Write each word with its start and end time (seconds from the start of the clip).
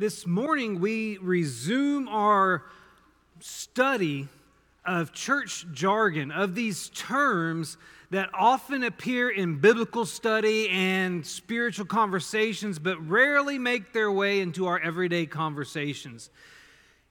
This 0.00 0.28
morning, 0.28 0.78
we 0.78 1.18
resume 1.18 2.06
our 2.06 2.62
study 3.40 4.28
of 4.84 5.12
church 5.12 5.66
jargon, 5.72 6.30
of 6.30 6.54
these 6.54 6.90
terms 6.90 7.76
that 8.10 8.30
often 8.32 8.84
appear 8.84 9.28
in 9.28 9.58
biblical 9.58 10.06
study 10.06 10.68
and 10.68 11.26
spiritual 11.26 11.84
conversations, 11.84 12.78
but 12.78 12.96
rarely 13.08 13.58
make 13.58 13.92
their 13.92 14.12
way 14.12 14.38
into 14.38 14.68
our 14.68 14.78
everyday 14.78 15.26
conversations. 15.26 16.30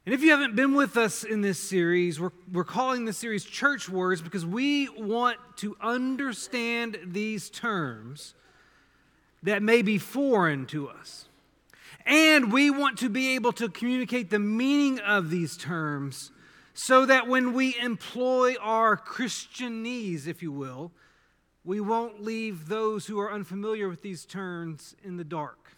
And 0.05 0.15
if 0.15 0.21
you 0.21 0.31
haven't 0.31 0.55
been 0.55 0.73
with 0.73 0.95
us 0.95 1.25
in 1.25 1.41
this 1.41 1.59
series, 1.59 2.21
we're, 2.21 2.31
we're 2.53 2.63
calling 2.63 3.03
this 3.03 3.17
series 3.17 3.43
Church 3.43 3.89
Words 3.89 4.21
because 4.21 4.45
we 4.45 4.87
want 4.87 5.39
to 5.57 5.75
understand 5.81 6.97
these 7.03 7.49
terms 7.49 8.33
that 9.43 9.61
may 9.61 9.81
be 9.81 9.97
foreign 9.97 10.65
to 10.67 10.87
us. 10.87 11.25
And 12.07 12.53
we 12.53 12.71
want 12.71 12.97
to 12.99 13.09
be 13.09 13.35
able 13.35 13.51
to 13.53 13.67
communicate 13.67 14.29
the 14.29 14.39
meaning 14.39 14.99
of 14.99 15.29
these 15.29 15.57
terms 15.57 16.31
so 16.73 17.05
that 17.05 17.27
when 17.27 17.51
we 17.51 17.77
employ 17.77 18.55
our 18.61 18.95
Christianese, 18.95 20.25
if 20.25 20.41
you 20.41 20.53
will, 20.53 20.93
we 21.65 21.81
won't 21.81 22.23
leave 22.23 22.69
those 22.69 23.07
who 23.07 23.19
are 23.19 23.29
unfamiliar 23.29 23.89
with 23.89 24.03
these 24.03 24.25
terms 24.25 24.95
in 25.03 25.17
the 25.17 25.25
dark. 25.25 25.73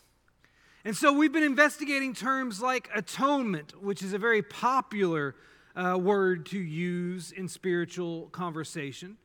And 0.86 0.96
so 0.96 1.12
we've 1.12 1.34
been 1.34 1.42
investigating 1.42 2.14
terms 2.14 2.62
like 2.62 2.92
atonement, 2.94 3.82
which 3.82 4.04
is 4.04 4.14
a 4.14 4.20
very 4.20 4.44
popular 4.44 5.36
uh, 5.76 5.98
word 5.98 6.46
to 6.48 6.60
use 6.60 7.32
in 7.32 7.48
spiritual 7.48 8.28
conversation. 8.28 9.18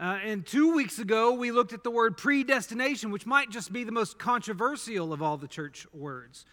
Uh, 0.00 0.18
and 0.24 0.46
two 0.46 0.74
weeks 0.74 1.00
ago, 1.00 1.32
we 1.32 1.50
looked 1.50 1.72
at 1.72 1.82
the 1.82 1.90
word 1.90 2.16
predestination, 2.16 3.10
which 3.10 3.26
might 3.26 3.50
just 3.50 3.72
be 3.72 3.82
the 3.82 3.90
most 3.90 4.16
controversial 4.16 5.12
of 5.12 5.22
all 5.22 5.36
the 5.36 5.48
church 5.48 5.86
words. 5.92 6.46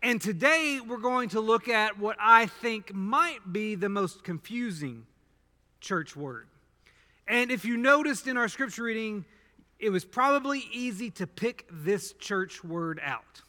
And 0.00 0.20
today, 0.20 0.78
we're 0.80 0.98
going 0.98 1.30
to 1.30 1.40
look 1.40 1.68
at 1.68 1.98
what 1.98 2.16
I 2.20 2.46
think 2.46 2.94
might 2.94 3.52
be 3.52 3.74
the 3.74 3.88
most 3.88 4.22
confusing 4.22 5.06
church 5.80 6.14
word. 6.14 6.46
And 7.26 7.50
if 7.50 7.64
you 7.64 7.76
noticed 7.76 8.28
in 8.28 8.36
our 8.36 8.48
scripture 8.48 8.84
reading, 8.84 9.24
it 9.80 9.90
was 9.90 10.04
probably 10.04 10.64
easy 10.72 11.10
to 11.10 11.26
pick 11.26 11.66
this 11.68 12.12
church 12.12 12.62
word 12.62 13.00
out 13.02 13.42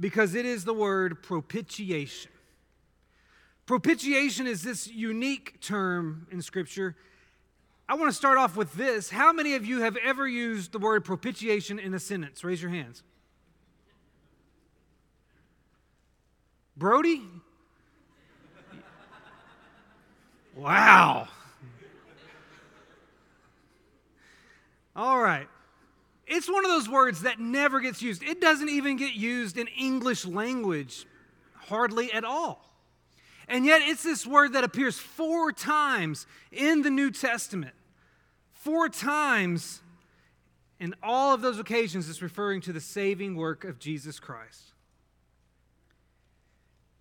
because 0.00 0.34
it 0.34 0.46
is 0.46 0.64
the 0.64 0.72
word 0.72 1.22
propitiation. 1.22 2.30
Propitiation 3.66 4.46
is 4.46 4.62
this 4.62 4.88
unique 4.88 5.60
term 5.60 6.26
in 6.32 6.42
Scripture 6.42 6.96
I 7.92 7.94
want 7.94 8.08
to 8.08 8.16
start 8.16 8.38
off 8.38 8.56
with 8.56 8.72
this. 8.72 9.10
How 9.10 9.34
many 9.34 9.54
of 9.54 9.66
you 9.66 9.82
have 9.82 9.98
ever 9.98 10.26
used 10.26 10.72
the 10.72 10.78
word 10.78 11.04
propitiation 11.04 11.78
in 11.78 11.92
a 11.92 11.98
sentence? 11.98 12.42
Raise 12.42 12.62
your 12.62 12.70
hands. 12.70 13.02
Brody? 16.74 17.20
Wow. 20.56 21.28
All 24.96 25.20
right. 25.20 25.46
It's 26.26 26.48
one 26.50 26.64
of 26.64 26.70
those 26.70 26.88
words 26.88 27.20
that 27.24 27.40
never 27.40 27.78
gets 27.80 28.00
used. 28.00 28.22
It 28.22 28.40
doesn't 28.40 28.70
even 28.70 28.96
get 28.96 29.12
used 29.12 29.58
in 29.58 29.66
English 29.66 30.24
language, 30.24 31.04
hardly 31.68 32.10
at 32.10 32.24
all. 32.24 32.64
And 33.48 33.66
yet, 33.66 33.82
it's 33.82 34.02
this 34.02 34.26
word 34.26 34.54
that 34.54 34.64
appears 34.64 34.96
four 34.96 35.52
times 35.52 36.26
in 36.50 36.80
the 36.80 36.88
New 36.88 37.10
Testament. 37.10 37.74
Four 38.62 38.88
times 38.88 39.80
in 40.78 40.94
all 41.02 41.34
of 41.34 41.40
those 41.40 41.58
occasions, 41.58 42.08
it's 42.08 42.22
referring 42.22 42.60
to 42.60 42.72
the 42.72 42.80
saving 42.80 43.34
work 43.34 43.64
of 43.64 43.80
Jesus 43.80 44.20
Christ. 44.20 44.70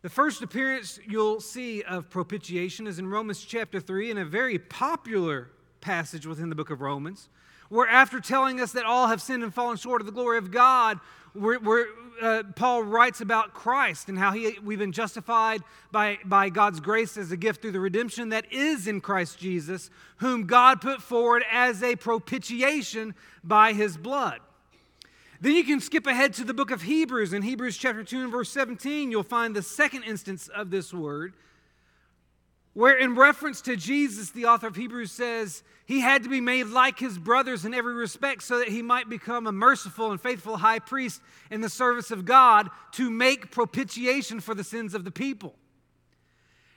The 0.02 0.09
first 0.09 0.42
appearance 0.42 1.00
you'll 1.08 1.39
see 1.39 1.84
of 1.84 2.09
propitiation 2.09 2.88
is 2.88 2.98
in 2.98 3.05
Romans 3.05 3.45
chapter 3.45 3.80
3, 3.80 4.10
in 4.10 4.17
a 4.17 4.26
very 4.26 4.58
popular 4.58 5.52
passage 5.82 6.26
within 6.26 6.49
the 6.49 6.55
book 6.55 6.72
of 6.72 6.82
Romans, 6.82 7.30
where 7.70 7.88
after 7.88 8.20
telling 8.20 8.60
us 8.60 8.72
that 8.72 8.86
all 8.86 9.05
have 9.05 9.22
sinned 9.22 9.43
and 9.43 9.54
fallen 9.54 9.78
short 9.78 10.02
of 10.02 10.08
the 10.08 10.11
glory 10.11 10.39
of 10.39 10.49
God, 10.49 10.99
where, 11.33 11.59
where 11.59 11.86
uh, 12.21 12.43
Paul 12.55 12.83
writes 12.83 13.21
about 13.21 13.53
Christ 13.53 14.09
and 14.09 14.17
how 14.17 14.31
he, 14.31 14.58
we've 14.64 14.80
been 14.80 14.92
justified 14.92 15.61
by, 15.92 16.19
by 16.25 16.49
God's 16.49 16.80
grace 16.80 17.17
as 17.17 17.31
a 17.31 17.37
gift 17.37 17.61
through 17.61 17.71
the 17.71 17.80
redemption 17.80 18.30
that 18.30 18.52
is 18.52 18.87
in 18.87 19.02
Christ 19.02 19.39
Jesus, 19.39 19.89
whom 20.17 20.45
God 20.45 20.81
put 20.81 21.02
forward 21.02 21.43
as 21.52 21.81
a 21.81 21.95
propitiation 21.95 23.15
by 23.43 23.73
his 23.73 23.97
blood. 23.97 24.39
Then 25.39 25.55
you 25.55 25.64
can 25.64 25.80
skip 25.80 26.05
ahead 26.05 26.33
to 26.36 26.43
the 26.43 26.53
book 26.53 26.69
of 26.69 26.83
Hebrews. 26.83 27.33
In 27.33 27.42
Hebrews 27.42 27.75
chapter 27.75 28.03
2 28.03 28.23
and 28.23 28.31
verse 28.31 28.52
17, 28.52 29.09
you'll 29.09 29.23
find 29.23 29.55
the 29.55 29.63
second 29.63 30.03
instance 30.03 30.48
of 30.49 30.69
this 30.69 30.93
word 30.93 31.33
where, 32.73 32.98
in 32.98 33.15
reference 33.15 33.61
to 33.61 33.76
Jesus, 33.76 34.30
the 34.30 34.45
author 34.45 34.67
of 34.67 34.76
Hebrews 34.76 35.11
says 35.11 35.64
he 35.86 35.99
had 35.99 36.23
to 36.23 36.30
be 36.30 36.39
made 36.39 36.67
like 36.67 36.99
his 36.99 37.17
brothers 37.17 37.65
in 37.65 37.73
every 37.73 37.93
respect 37.93 38.43
so 38.43 38.59
that 38.59 38.70
he 38.70 38.82
might 38.82 39.09
become 39.09 39.45
a 39.45 39.52
merciful 39.52 40.11
and 40.11 40.21
faithful 40.21 40.58
high 40.58 40.80
priest 40.80 41.21
in 41.49 41.61
the 41.61 41.70
service 41.70 42.11
of 42.11 42.23
God 42.23 42.70
to 42.93 43.10
make 43.10 43.52
propitiation 43.52 44.39
for 44.39 44.55
the 44.55 44.64
sins 44.64 44.93
of 44.93 45.04
the 45.04 45.11
people. 45.11 45.55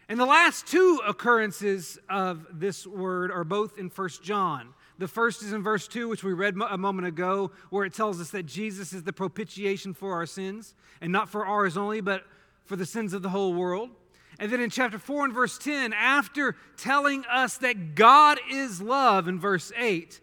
And 0.08 0.18
the 0.18 0.26
last 0.26 0.66
two 0.66 1.00
occurrences 1.06 1.98
of 2.10 2.46
this 2.52 2.86
word 2.86 3.30
are 3.30 3.44
both 3.44 3.78
in 3.78 3.88
1 3.88 4.08
John. 4.22 4.74
The 4.98 5.08
first 5.08 5.42
is 5.42 5.52
in 5.52 5.62
verse 5.62 5.88
2, 5.88 6.08
which 6.08 6.22
we 6.22 6.32
read 6.32 6.56
a 6.68 6.76
moment 6.76 7.08
ago, 7.08 7.52
where 7.70 7.84
it 7.84 7.94
tells 7.94 8.20
us 8.20 8.30
that 8.30 8.44
Jesus 8.44 8.92
is 8.92 9.04
the 9.04 9.12
propitiation 9.12 9.94
for 9.94 10.12
our 10.12 10.26
sins, 10.26 10.74
and 11.00 11.10
not 11.10 11.28
for 11.28 11.46
ours 11.46 11.76
only, 11.76 12.00
but 12.00 12.24
for 12.64 12.76
the 12.76 12.86
sins 12.86 13.12
of 13.12 13.22
the 13.22 13.30
whole 13.30 13.54
world. 13.54 13.90
And 14.38 14.50
then 14.50 14.60
in 14.60 14.70
chapter 14.70 14.98
4 14.98 15.26
and 15.26 15.34
verse 15.34 15.58
10, 15.58 15.92
after 15.92 16.56
telling 16.76 17.24
us 17.30 17.58
that 17.58 17.94
God 17.94 18.38
is 18.50 18.80
love 18.80 19.28
in 19.28 19.38
verse 19.38 19.70
8, 19.76 20.20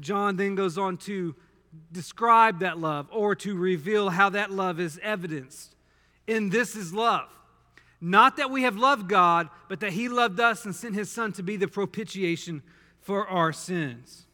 John 0.00 0.36
then 0.36 0.54
goes 0.54 0.78
on 0.78 0.96
to 0.98 1.34
describe 1.92 2.60
that 2.60 2.78
love 2.78 3.08
or 3.12 3.34
to 3.36 3.56
reveal 3.56 4.10
how 4.10 4.30
that 4.30 4.50
love 4.50 4.80
is 4.80 4.98
evidenced. 5.02 5.76
In 6.26 6.50
this 6.50 6.74
is 6.74 6.92
love. 6.92 7.28
Not 8.00 8.38
that 8.38 8.50
we 8.50 8.62
have 8.62 8.76
loved 8.76 9.08
God, 9.08 9.48
but 9.68 9.80
that 9.80 9.92
He 9.92 10.08
loved 10.08 10.40
us 10.40 10.64
and 10.64 10.74
sent 10.74 10.94
His 10.94 11.10
Son 11.10 11.32
to 11.32 11.42
be 11.42 11.56
the 11.56 11.68
propitiation 11.68 12.62
for 13.00 13.28
our 13.28 13.52
sins. 13.52 14.26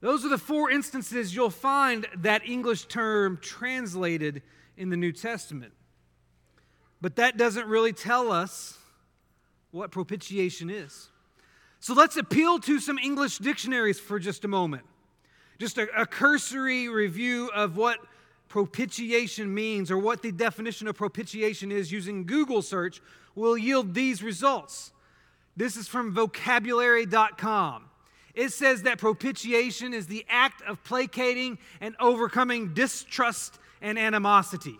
Those 0.00 0.24
are 0.24 0.28
the 0.28 0.38
four 0.38 0.70
instances 0.70 1.34
you'll 1.34 1.50
find 1.50 2.06
that 2.16 2.48
English 2.48 2.84
term 2.86 3.38
translated 3.40 4.42
in 4.76 4.90
the 4.90 4.96
New 4.96 5.10
Testament. 5.10 5.72
But 7.00 7.16
that 7.16 7.36
doesn't 7.36 7.66
really 7.66 7.92
tell 7.92 8.32
us 8.32 8.78
what 9.70 9.90
propitiation 9.90 10.70
is. 10.70 11.08
So 11.80 11.94
let's 11.94 12.16
appeal 12.16 12.58
to 12.60 12.80
some 12.80 12.98
English 12.98 13.38
dictionaries 13.38 14.00
for 14.00 14.18
just 14.18 14.44
a 14.44 14.48
moment. 14.48 14.84
Just 15.58 15.78
a, 15.78 15.88
a, 15.96 16.06
cursory 16.06 16.88
review 16.88 17.48
of 17.54 17.76
what 17.76 17.98
propitiation 18.48 19.52
means 19.52 19.90
or 19.90 19.98
what 19.98 20.22
the 20.22 20.32
definition 20.32 20.88
of 20.88 20.96
propitiation 20.96 21.72
is 21.72 21.90
using 21.90 22.26
Google 22.26 22.62
search 22.62 23.00
will 23.34 23.56
yield 23.56 23.94
these 23.94 24.22
results. 24.22 24.92
This 25.56 25.76
is 25.76 25.88
from 25.88 26.12
vocabulary.com. 26.12 27.84
It 28.34 28.52
says 28.52 28.82
that 28.82 28.98
propitiation 28.98 29.94
is 29.94 30.06
the 30.06 30.26
act 30.28 30.62
of 30.62 30.82
placating 30.84 31.58
and 31.80 31.96
overcoming 31.98 32.74
distrust 32.74 33.58
and 33.80 33.98
animosity. 33.98 34.78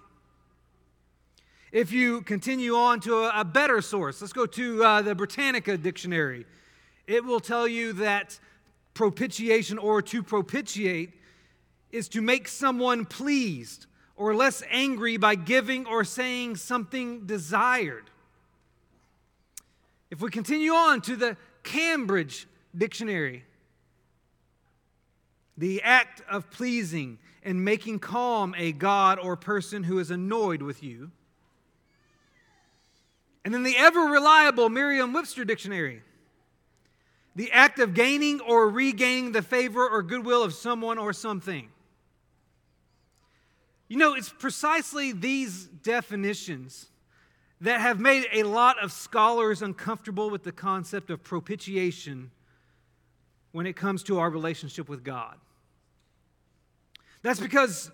If 1.72 1.92
you 1.92 2.22
continue 2.22 2.76
on 2.76 3.00
to 3.00 3.24
a, 3.24 3.40
a 3.40 3.44
better 3.44 3.82
source, 3.82 4.20
let's 4.20 4.32
go 4.32 4.46
to 4.46 4.84
uh, 4.84 5.02
the 5.02 5.14
Britannica 5.14 5.76
Dictionary. 5.76 6.46
It 7.06 7.24
will 7.24 7.40
tell 7.40 7.66
you 7.66 7.92
that 7.94 8.38
propitiation 8.94 9.78
or 9.78 10.00
to 10.02 10.22
propitiate 10.22 11.12
is 11.90 12.08
to 12.10 12.22
make 12.22 12.48
someone 12.48 13.04
pleased 13.04 13.86
or 14.16 14.34
less 14.34 14.62
angry 14.70 15.16
by 15.16 15.34
giving 15.34 15.86
or 15.86 16.04
saying 16.04 16.56
something 16.56 17.26
desired. 17.26 18.10
If 20.10 20.20
we 20.20 20.30
continue 20.30 20.72
on 20.72 21.00
to 21.02 21.16
the 21.16 21.36
Cambridge 21.62 22.46
Dictionary, 22.76 23.44
the 25.58 25.82
act 25.82 26.22
of 26.30 26.50
pleasing 26.50 27.18
and 27.42 27.64
making 27.64 27.98
calm 27.98 28.54
a 28.56 28.72
God 28.72 29.18
or 29.18 29.36
person 29.36 29.82
who 29.82 29.98
is 29.98 30.10
annoyed 30.10 30.62
with 30.62 30.82
you. 30.82 31.10
And 33.46 33.54
then 33.54 33.62
the 33.62 33.76
ever 33.78 34.00
reliable 34.00 34.68
Merriam 34.68 35.12
Webster 35.12 35.44
Dictionary 35.44 36.02
the 37.36 37.52
act 37.52 37.78
of 37.78 37.94
gaining 37.94 38.40
or 38.40 38.68
regaining 38.68 39.30
the 39.30 39.42
favor 39.42 39.88
or 39.88 40.02
goodwill 40.02 40.42
of 40.42 40.52
someone 40.52 40.98
or 40.98 41.12
something. 41.12 41.68
You 43.88 43.98
know, 43.98 44.14
it's 44.14 44.30
precisely 44.30 45.12
these 45.12 45.66
definitions 45.66 46.88
that 47.60 47.80
have 47.82 48.00
made 48.00 48.26
a 48.32 48.42
lot 48.42 48.82
of 48.82 48.90
scholars 48.90 49.62
uncomfortable 49.62 50.28
with 50.28 50.42
the 50.42 50.50
concept 50.50 51.10
of 51.10 51.22
propitiation 51.22 52.32
when 53.52 53.66
it 53.66 53.76
comes 53.76 54.02
to 54.04 54.18
our 54.18 54.28
relationship 54.28 54.88
with 54.88 55.04
God. 55.04 55.36
That's 57.22 57.38
because 57.38 57.92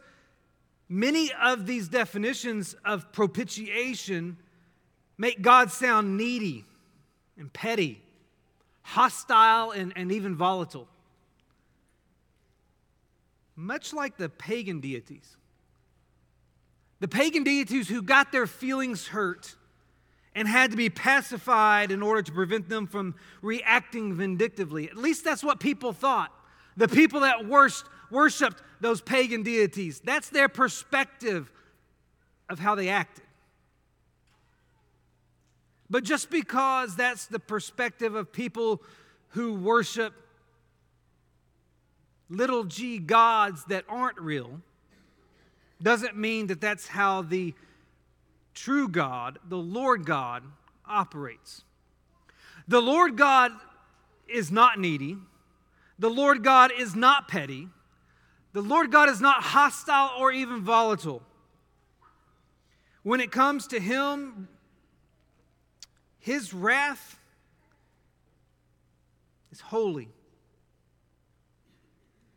Many 0.94 1.32
of 1.42 1.66
these 1.66 1.88
definitions 1.88 2.76
of 2.84 3.12
propitiation 3.12 4.36
make 5.22 5.40
God 5.40 5.70
sound 5.70 6.16
needy 6.16 6.64
and 7.38 7.50
petty, 7.52 8.02
hostile, 8.82 9.70
and, 9.70 9.92
and 9.94 10.10
even 10.10 10.34
volatile. 10.34 10.88
Much 13.54 13.92
like 13.92 14.16
the 14.16 14.28
pagan 14.28 14.80
deities. 14.80 15.36
The 16.98 17.06
pagan 17.06 17.44
deities 17.44 17.88
who 17.88 18.02
got 18.02 18.32
their 18.32 18.48
feelings 18.48 19.06
hurt 19.06 19.54
and 20.34 20.48
had 20.48 20.72
to 20.72 20.76
be 20.76 20.90
pacified 20.90 21.92
in 21.92 22.02
order 22.02 22.22
to 22.22 22.32
prevent 22.32 22.68
them 22.68 22.88
from 22.88 23.14
reacting 23.42 24.14
vindictively. 24.14 24.90
At 24.90 24.96
least 24.96 25.22
that's 25.22 25.44
what 25.44 25.60
people 25.60 25.92
thought. 25.92 26.32
The 26.76 26.88
people 26.88 27.20
that 27.20 27.46
worst, 27.46 27.84
worshiped 28.10 28.60
those 28.80 29.00
pagan 29.00 29.44
deities, 29.44 30.00
that's 30.00 30.30
their 30.30 30.48
perspective 30.48 31.52
of 32.48 32.58
how 32.58 32.74
they 32.74 32.88
acted. 32.88 33.22
But 35.92 36.04
just 36.04 36.30
because 36.30 36.96
that's 36.96 37.26
the 37.26 37.38
perspective 37.38 38.14
of 38.14 38.32
people 38.32 38.82
who 39.28 39.52
worship 39.52 40.14
little 42.30 42.64
g 42.64 42.98
gods 42.98 43.66
that 43.66 43.84
aren't 43.90 44.18
real, 44.18 44.62
doesn't 45.82 46.16
mean 46.16 46.46
that 46.46 46.62
that's 46.62 46.86
how 46.86 47.20
the 47.20 47.52
true 48.54 48.88
God, 48.88 49.38
the 49.46 49.58
Lord 49.58 50.06
God, 50.06 50.44
operates. 50.88 51.62
The 52.66 52.80
Lord 52.80 53.18
God 53.18 53.52
is 54.26 54.50
not 54.50 54.78
needy. 54.80 55.18
The 55.98 56.08
Lord 56.08 56.42
God 56.42 56.72
is 56.74 56.96
not 56.96 57.28
petty. 57.28 57.68
The 58.54 58.62
Lord 58.62 58.90
God 58.90 59.10
is 59.10 59.20
not 59.20 59.42
hostile 59.42 60.12
or 60.18 60.32
even 60.32 60.62
volatile. 60.62 61.20
When 63.02 63.20
it 63.20 63.30
comes 63.30 63.66
to 63.66 63.78
Him, 63.78 64.48
His 66.22 66.54
wrath 66.54 67.18
is 69.50 69.60
holy 69.60 70.08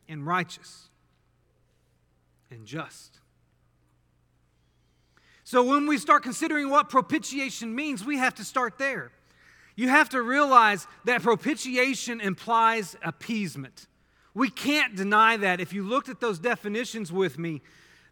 and 0.10 0.26
righteous 0.26 0.90
and 2.50 2.66
just. 2.66 3.20
So 5.44 5.64
when 5.64 5.86
we 5.86 6.00
start 6.00 6.24
considering 6.24 6.72
what 6.72 6.90
propitiation 6.90 7.76
means, 7.76 8.04
we 8.04 8.18
have 8.18 8.34
to 8.36 8.44
start 8.44 8.80
there. 8.80 9.12
You 9.76 9.90
have 9.90 10.10
to 10.10 10.22
realize 10.24 10.88
that 11.04 11.22
propitiation 11.22 12.22
implies 12.22 12.96
appeasement. 13.04 13.86
We 14.34 14.50
can't 14.50 14.96
deny 14.96 15.38
that. 15.38 15.62
If 15.62 15.74
you 15.74 15.84
looked 15.84 16.10
at 16.10 16.20
those 16.20 16.40
definitions 16.40 17.12
with 17.12 17.38
me, 17.38 17.62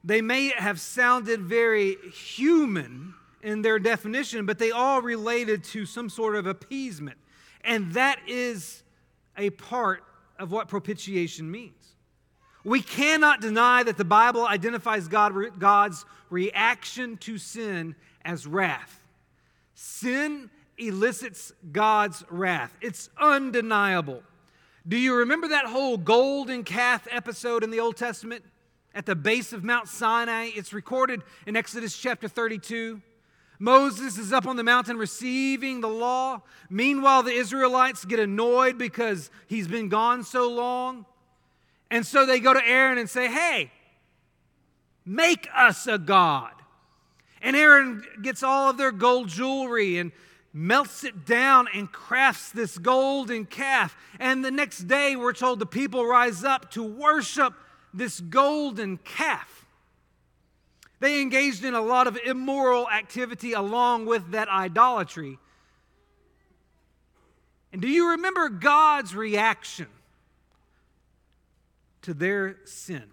they 0.03 0.21
may 0.21 0.49
have 0.49 0.79
sounded 0.79 1.41
very 1.41 1.95
human 2.11 3.15
in 3.43 3.61
their 3.61 3.77
definition, 3.77 4.45
but 4.45 4.57
they 4.57 4.71
all 4.71 5.01
related 5.01 5.63
to 5.65 5.85
some 5.85 6.09
sort 6.09 6.35
of 6.35 6.47
appeasement. 6.47 7.17
And 7.63 7.93
that 7.93 8.19
is 8.27 8.83
a 9.37 9.51
part 9.51 10.03
of 10.39 10.51
what 10.51 10.67
propitiation 10.67 11.51
means. 11.51 11.95
We 12.63 12.81
cannot 12.81 13.41
deny 13.41 13.83
that 13.83 13.97
the 13.97 14.05
Bible 14.05 14.47
identifies 14.47 15.07
God, 15.07 15.59
God's 15.59 16.05
reaction 16.29 17.17
to 17.17 17.37
sin 17.37 17.95
as 18.23 18.47
wrath. 18.47 19.01
Sin 19.75 20.49
elicits 20.77 21.51
God's 21.71 22.23
wrath, 22.29 22.75
it's 22.81 23.09
undeniable. 23.19 24.23
Do 24.87 24.97
you 24.97 25.15
remember 25.15 25.49
that 25.49 25.65
whole 25.65 25.97
golden 25.97 26.63
calf 26.63 27.07
episode 27.09 27.63
in 27.63 27.69
the 27.69 27.79
Old 27.79 27.95
Testament 27.95 28.43
at 28.93 29.05
the 29.05 29.15
base 29.15 29.53
of 29.53 29.63
Mount 29.63 29.87
Sinai? 29.87 30.49
It's 30.55 30.73
recorded 30.73 31.21
in 31.45 31.55
Exodus 31.55 31.95
chapter 31.95 32.27
32. 32.27 33.01
Moses 33.63 34.17
is 34.17 34.33
up 34.33 34.45
on 34.45 34.57
the 34.57 34.63
mountain 34.63 34.97
receiving 34.97 35.79
the 35.79 35.87
law. 35.87 36.41
Meanwhile, 36.69 37.23
the 37.23 37.31
Israelites 37.31 38.03
get 38.03 38.19
annoyed 38.19 38.77
because 38.77 39.31
he's 39.47 39.69
been 39.69 39.87
gone 39.87 40.25
so 40.25 40.51
long. 40.51 41.05
And 41.89 42.05
so 42.05 42.25
they 42.25 42.41
go 42.41 42.53
to 42.53 42.59
Aaron 42.61 42.97
and 42.97 43.09
say, 43.09 43.31
Hey, 43.31 43.71
make 45.05 45.47
us 45.55 45.87
a 45.87 45.97
God. 45.97 46.51
And 47.41 47.55
Aaron 47.55 48.03
gets 48.21 48.43
all 48.43 48.69
of 48.69 48.75
their 48.75 48.91
gold 48.91 49.29
jewelry 49.29 49.97
and 49.97 50.11
melts 50.51 51.05
it 51.05 51.25
down 51.25 51.69
and 51.73 51.89
crafts 51.89 52.51
this 52.51 52.77
golden 52.77 53.45
calf. 53.45 53.95
And 54.19 54.43
the 54.43 54.51
next 54.51 54.89
day, 54.89 55.15
we're 55.15 55.31
told 55.31 55.59
the 55.59 55.65
people 55.65 56.05
rise 56.05 56.43
up 56.43 56.69
to 56.71 56.83
worship 56.83 57.53
this 57.93 58.19
golden 58.19 58.97
calf. 58.97 59.62
They 61.03 61.19
engaged 61.19 61.65
in 61.65 61.73
a 61.73 61.81
lot 61.81 62.07
of 62.07 62.17
immoral 62.25 62.89
activity 62.89 63.51
along 63.51 64.05
with 64.05 64.31
that 64.31 64.47
idolatry. 64.47 65.37
And 67.73 67.81
do 67.81 67.89
you 67.89 68.11
remember 68.11 68.47
God's 68.47 69.13
reaction 69.13 69.87
to 72.03 72.13
their 72.13 72.55
sin? 72.63 73.03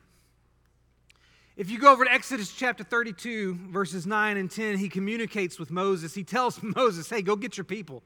If 1.56 1.68
you 1.68 1.80
go 1.80 1.90
over 1.90 2.04
to 2.04 2.12
Exodus 2.12 2.52
chapter 2.52 2.84
32, 2.84 3.58
verses 3.72 4.06
9 4.06 4.36
and 4.36 4.48
10, 4.48 4.78
he 4.78 4.88
communicates 4.88 5.58
with 5.58 5.72
Moses. 5.72 6.14
He 6.14 6.22
tells 6.22 6.62
Moses, 6.76 7.10
hey, 7.10 7.22
go 7.22 7.34
get 7.34 7.56
your 7.56 7.64
people. 7.64 8.04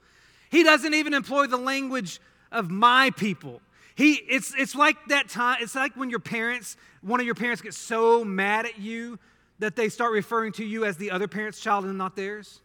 He 0.48 0.62
doesn't 0.62 0.94
even 0.94 1.12
employ 1.12 1.46
the 1.46 1.58
language 1.58 2.22
of 2.50 2.70
my 2.70 3.10
people. 3.10 3.60
He, 3.96 4.14
it's, 4.14 4.54
it's 4.56 4.74
like 4.74 4.96
that 5.08 5.28
time, 5.28 5.58
it's 5.60 5.74
like 5.74 5.94
when 5.94 6.08
your 6.08 6.20
parents, 6.20 6.78
one 7.02 7.20
of 7.20 7.26
your 7.26 7.34
parents 7.34 7.60
gets 7.60 7.76
so 7.76 8.24
mad 8.24 8.64
at 8.64 8.78
you 8.78 9.18
that 9.58 9.76
they 9.76 9.88
start 9.88 10.12
referring 10.12 10.52
to 10.52 10.64
you 10.64 10.84
as 10.84 10.96
the 10.96 11.10
other 11.10 11.28
parent's 11.28 11.60
child 11.60 11.84
and 11.84 11.96
not 11.96 12.16
theirs. 12.16 12.60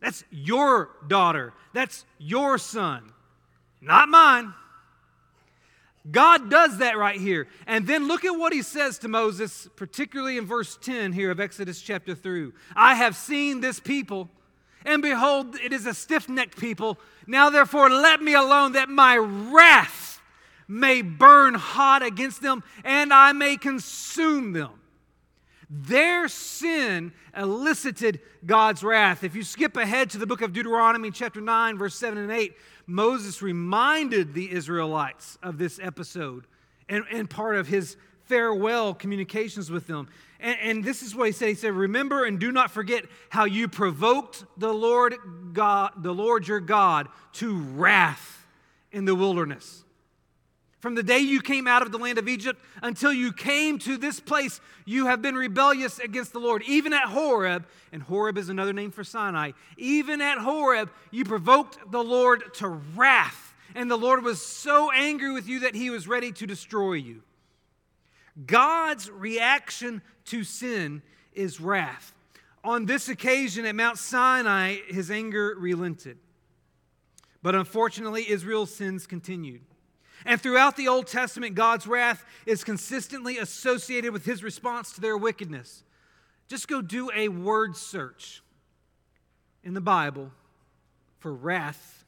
That's 0.00 0.24
your 0.30 0.90
daughter. 1.08 1.52
That's 1.72 2.04
your 2.18 2.58
son, 2.58 3.12
not 3.80 4.08
mine. 4.08 4.54
God 6.10 6.50
does 6.50 6.78
that 6.78 6.96
right 6.96 7.20
here. 7.20 7.48
And 7.66 7.86
then 7.86 8.06
look 8.06 8.24
at 8.24 8.30
what 8.30 8.52
he 8.52 8.62
says 8.62 8.98
to 9.00 9.08
Moses, 9.08 9.68
particularly 9.74 10.38
in 10.38 10.46
verse 10.46 10.78
10 10.80 11.12
here 11.12 11.30
of 11.30 11.40
Exodus 11.40 11.80
chapter 11.80 12.14
3. 12.14 12.52
I 12.76 12.94
have 12.94 13.16
seen 13.16 13.60
this 13.60 13.80
people, 13.80 14.30
and 14.84 15.02
behold, 15.02 15.56
it 15.56 15.72
is 15.72 15.86
a 15.86 15.94
stiff 15.94 16.28
necked 16.28 16.58
people. 16.58 16.98
Now, 17.26 17.50
therefore, 17.50 17.90
let 17.90 18.22
me 18.22 18.34
alone 18.34 18.72
that 18.72 18.88
my 18.88 19.16
wrath 19.16 20.20
may 20.68 21.02
burn 21.02 21.54
hot 21.54 22.04
against 22.04 22.42
them, 22.42 22.62
and 22.84 23.12
I 23.12 23.32
may 23.32 23.56
consume 23.56 24.52
them. 24.52 24.70
Their 25.68 26.28
sin 26.28 27.12
elicited 27.36 28.20
God's 28.44 28.84
wrath. 28.84 29.24
If 29.24 29.34
you 29.34 29.42
skip 29.42 29.76
ahead 29.76 30.10
to 30.10 30.18
the 30.18 30.26
book 30.26 30.40
of 30.42 30.52
Deuteronomy, 30.52 31.10
chapter 31.10 31.40
9, 31.40 31.76
verse 31.76 31.96
7 31.96 32.18
and 32.18 32.30
8, 32.30 32.54
Moses 32.86 33.42
reminded 33.42 34.32
the 34.32 34.50
Israelites 34.52 35.38
of 35.42 35.58
this 35.58 35.80
episode 35.82 36.46
and, 36.88 37.04
and 37.10 37.28
part 37.28 37.56
of 37.56 37.66
his 37.66 37.96
farewell 38.26 38.94
communications 38.94 39.70
with 39.70 39.86
them. 39.86 40.08
And, 40.38 40.58
and, 40.60 40.84
this 40.84 41.02
is 41.02 41.14
what 41.14 41.26
he 41.26 41.32
said. 41.32 41.48
He 41.48 41.54
said, 41.54 41.72
Remember 41.72 42.24
and 42.24 42.38
do 42.38 42.52
not 42.52 42.70
forget 42.70 43.04
how 43.30 43.44
you 43.44 43.68
provoked 43.68 44.44
the 44.56 44.72
Lord 44.72 45.14
God, 45.52 45.92
the 45.96 46.12
Lord 46.12 46.46
your 46.46 46.60
God, 46.60 47.08
to 47.34 47.58
wrath 47.58 48.46
in 48.92 49.04
the 49.04 49.14
wilderness. 49.14 49.84
From 50.86 50.94
the 50.94 51.02
day 51.02 51.18
you 51.18 51.40
came 51.40 51.66
out 51.66 51.82
of 51.82 51.90
the 51.90 51.98
land 51.98 52.16
of 52.16 52.28
Egypt 52.28 52.62
until 52.80 53.12
you 53.12 53.32
came 53.32 53.76
to 53.80 53.96
this 53.96 54.20
place, 54.20 54.60
you 54.84 55.06
have 55.06 55.20
been 55.20 55.34
rebellious 55.34 55.98
against 55.98 56.32
the 56.32 56.38
Lord. 56.38 56.62
Even 56.62 56.92
at 56.92 57.08
Horeb, 57.08 57.66
and 57.90 58.00
Horeb 58.04 58.38
is 58.38 58.50
another 58.50 58.72
name 58.72 58.92
for 58.92 59.02
Sinai, 59.02 59.50
even 59.76 60.20
at 60.20 60.38
Horeb, 60.38 60.88
you 61.10 61.24
provoked 61.24 61.90
the 61.90 62.04
Lord 62.04 62.54
to 62.58 62.68
wrath. 62.68 63.52
And 63.74 63.90
the 63.90 63.98
Lord 63.98 64.22
was 64.22 64.40
so 64.40 64.92
angry 64.92 65.32
with 65.32 65.48
you 65.48 65.58
that 65.58 65.74
he 65.74 65.90
was 65.90 66.06
ready 66.06 66.30
to 66.30 66.46
destroy 66.46 66.92
you. 66.92 67.24
God's 68.46 69.10
reaction 69.10 70.02
to 70.26 70.44
sin 70.44 71.02
is 71.32 71.60
wrath. 71.60 72.14
On 72.62 72.86
this 72.86 73.08
occasion 73.08 73.66
at 73.66 73.74
Mount 73.74 73.98
Sinai, 73.98 74.76
his 74.86 75.10
anger 75.10 75.56
relented. 75.58 76.18
But 77.42 77.56
unfortunately, 77.56 78.30
Israel's 78.30 78.72
sins 78.72 79.08
continued. 79.08 79.62
And 80.24 80.40
throughout 80.40 80.76
the 80.76 80.88
Old 80.88 81.06
Testament, 81.06 81.54
God's 81.54 81.86
wrath 81.86 82.24
is 82.46 82.64
consistently 82.64 83.38
associated 83.38 84.12
with 84.12 84.24
his 84.24 84.42
response 84.42 84.92
to 84.92 85.00
their 85.00 85.16
wickedness. 85.16 85.84
Just 86.48 86.68
go 86.68 86.80
do 86.80 87.10
a 87.14 87.28
word 87.28 87.76
search 87.76 88.42
in 89.62 89.74
the 89.74 89.80
Bible 89.80 90.30
for 91.18 91.34
wrath 91.34 92.04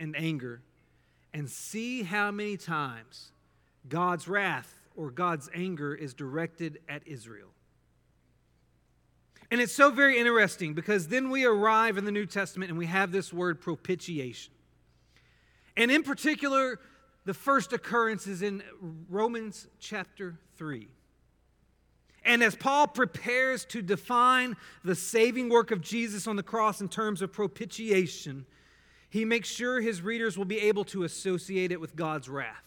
and 0.00 0.16
anger 0.16 0.62
and 1.34 1.48
see 1.48 2.02
how 2.02 2.30
many 2.30 2.56
times 2.56 3.32
God's 3.88 4.26
wrath 4.26 4.80
or 4.96 5.10
God's 5.10 5.48
anger 5.54 5.94
is 5.94 6.14
directed 6.14 6.80
at 6.88 7.06
Israel. 7.06 7.48
And 9.50 9.60
it's 9.60 9.72
so 9.72 9.90
very 9.90 10.18
interesting 10.18 10.74
because 10.74 11.08
then 11.08 11.30
we 11.30 11.44
arrive 11.44 11.96
in 11.96 12.04
the 12.04 12.12
New 12.12 12.26
Testament 12.26 12.70
and 12.70 12.78
we 12.78 12.86
have 12.86 13.12
this 13.12 13.32
word 13.32 13.60
propitiation. 13.60 14.52
And 15.76 15.90
in 15.90 16.02
particular, 16.02 16.80
the 17.28 17.34
first 17.34 17.74
occurrence 17.74 18.26
is 18.26 18.40
in 18.40 18.62
Romans 19.10 19.66
chapter 19.78 20.38
3. 20.56 20.88
And 22.24 22.42
as 22.42 22.56
Paul 22.56 22.86
prepares 22.86 23.66
to 23.66 23.82
define 23.82 24.56
the 24.82 24.94
saving 24.94 25.50
work 25.50 25.70
of 25.70 25.82
Jesus 25.82 26.26
on 26.26 26.36
the 26.36 26.42
cross 26.42 26.80
in 26.80 26.88
terms 26.88 27.20
of 27.20 27.30
propitiation, 27.30 28.46
he 29.10 29.26
makes 29.26 29.46
sure 29.46 29.82
his 29.82 30.00
readers 30.00 30.38
will 30.38 30.46
be 30.46 30.58
able 30.58 30.84
to 30.84 31.02
associate 31.02 31.70
it 31.70 31.82
with 31.82 31.94
God's 31.94 32.30
wrath. 32.30 32.64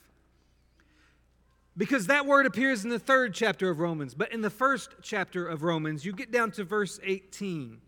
Because 1.75 2.05
that 2.05 2.27
word 2.27 2.45
appears 2.45 2.83
in 2.83 2.91
the 2.91 2.99
third 2.99 3.33
chapter 3.33 3.67
of 3.71 3.79
Romans, 3.79 4.13
but 4.13 4.31
in 4.31 4.41
the 4.41 4.51
first 4.51 4.91
chapter 5.01 5.47
of 5.47 5.63
Romans, 5.63 6.05
you 6.05 6.13
get 6.13 6.31
down 6.31 6.51
to 6.51 6.63
verse 6.63 6.99
18, 7.03 7.79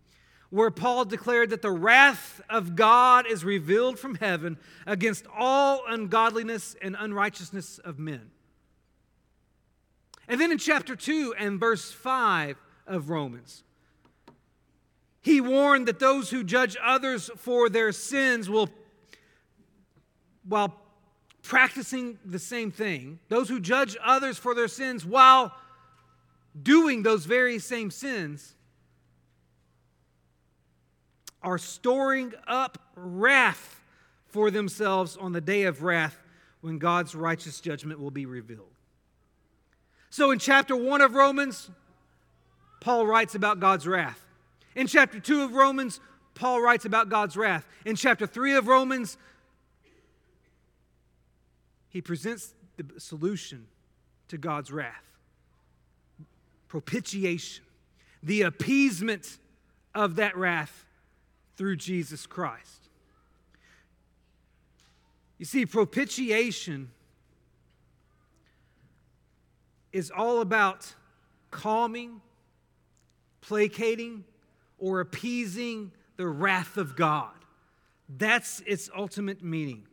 where 0.54 0.70
Paul 0.70 1.06
declared 1.06 1.50
that 1.50 1.64
the 1.64 1.72
wrath 1.72 2.40
of 2.48 2.76
God 2.76 3.26
is 3.26 3.44
revealed 3.44 3.98
from 3.98 4.14
heaven 4.14 4.56
against 4.86 5.26
all 5.36 5.82
ungodliness 5.90 6.76
and 6.80 6.96
unrighteousness 7.00 7.80
of 7.80 7.98
men. 7.98 8.30
And 10.28 10.40
then 10.40 10.52
in 10.52 10.60
chapter 10.60 10.96
2 10.96 11.34
and 11.40 11.60
verse 11.60 11.92
5 11.92 12.56
of 12.86 13.10
Romans, 13.10 13.64
he 15.22 15.42
warned 15.42 15.88
that 15.88 15.98
those 15.98 16.30
who 16.30 16.44
judge 16.44 16.78
others 16.84 17.32
for 17.36 17.68
their 17.68 17.92
sins 17.92 18.48
will, 18.48 18.70
while 20.48 20.80
practicing 21.42 22.20
the 22.24 22.38
same 22.38 22.70
thing, 22.70 23.18
those 23.28 23.50
who 23.50 23.60
judge 23.60 23.98
others 24.04 24.38
for 24.38 24.54
their 24.54 24.68
sins 24.68 25.04
while 25.04 25.52
doing 26.62 27.02
those 27.02 27.26
very 27.26 27.58
same 27.58 27.90
sins, 27.90 28.54
are 31.44 31.58
storing 31.58 32.34
up 32.48 32.78
wrath 32.96 33.82
for 34.28 34.50
themselves 34.50 35.18
on 35.18 35.32
the 35.32 35.42
day 35.42 35.64
of 35.64 35.84
wrath 35.84 36.18
when 36.62 36.78
God's 36.78 37.14
righteous 37.14 37.60
judgment 37.60 38.00
will 38.00 38.12
be 38.12 38.26
revealed. 38.26 38.72
So 40.10 40.32
in 40.32 40.40
chapter 40.40 40.76
1 40.76 41.02
of 41.02 41.14
Romans, 41.14 41.70
Paul 42.80 43.06
writes 43.06 43.36
about 43.36 43.60
God's 43.60 43.88
wrath. 43.88 44.24
In 44.76 44.88
chapter 44.88 45.20
2 45.20 45.44
of 45.44 45.54
Romans, 45.54 46.00
Paul 46.36 46.62
writes 46.62 46.86
about 46.86 47.10
God's 47.10 47.36
wrath. 47.36 47.68
In 47.86 47.96
chapter 47.96 48.26
3 48.26 48.56
of 48.56 48.68
Romans, 48.68 49.18
he 51.90 52.02
presents 52.02 52.54
the 52.78 53.00
solution 53.00 53.68
to 54.30 54.38
God's 54.38 54.72
wrath 54.72 55.04
propitiation, 56.74 57.64
the 58.24 58.42
appeasement 58.42 59.38
of 59.94 60.16
that 60.16 60.36
wrath 60.36 60.88
through 61.56 61.76
Jesus 61.78 62.26
Christ. 62.26 62.90
You 65.38 65.46
see, 65.46 65.66
propitiation 65.66 66.90
is 69.92 70.12
all 70.16 70.42
about 70.42 70.94
calming, 71.52 72.22
placating, 73.42 74.24
or 74.80 75.00
appeasing 75.00 75.92
the 76.18 76.28
wrath 76.28 76.78
of 76.78 76.96
God. 76.96 77.32
That's 78.10 78.62
its 78.62 78.90
ultimate 78.96 79.44
meaning. 79.44 79.84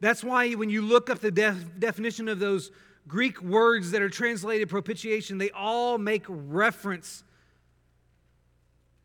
That's 0.00 0.22
why 0.22 0.52
when 0.52 0.70
you 0.70 0.82
look 0.82 1.10
up 1.10 1.20
the 1.20 1.30
def- 1.30 1.78
definition 1.78 2.28
of 2.28 2.38
those 2.38 2.70
Greek 3.06 3.40
words 3.42 3.90
that 3.92 4.02
are 4.02 4.10
translated 4.10 4.68
propitiation, 4.68 5.38
they 5.38 5.50
all 5.50 5.98
make 5.98 6.24
reference 6.28 7.24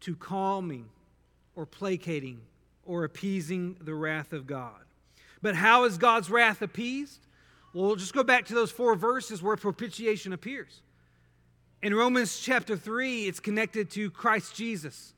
to 0.02 0.16
calming 0.16 0.90
or 1.56 1.66
placating 1.66 2.42
or 2.86 3.04
appeasing 3.04 3.78
the 3.82 3.94
wrath 3.94 4.34
of 4.34 4.48
God. 4.48 4.82
But 5.42 5.56
how 5.56 5.84
is 5.86 5.98
God's 5.98 6.30
wrath 6.30 6.62
appeased? 6.62 7.20
Well, 7.74 7.88
we'll 7.88 7.96
just 7.96 8.14
go 8.14 8.24
back 8.24 8.46
to 8.48 8.54
those 8.54 8.72
four 8.72 8.96
verses 8.96 9.42
where 9.42 9.56
propitiation 9.56 10.34
appears. 10.34 10.82
In 11.82 11.94
Romans 11.94 12.40
chapter 12.40 12.78
3, 12.78 13.28
it's 13.28 13.40
connected 13.40 13.90
to 13.92 14.10
Christ 14.10 14.56
Jesus. 14.56 15.14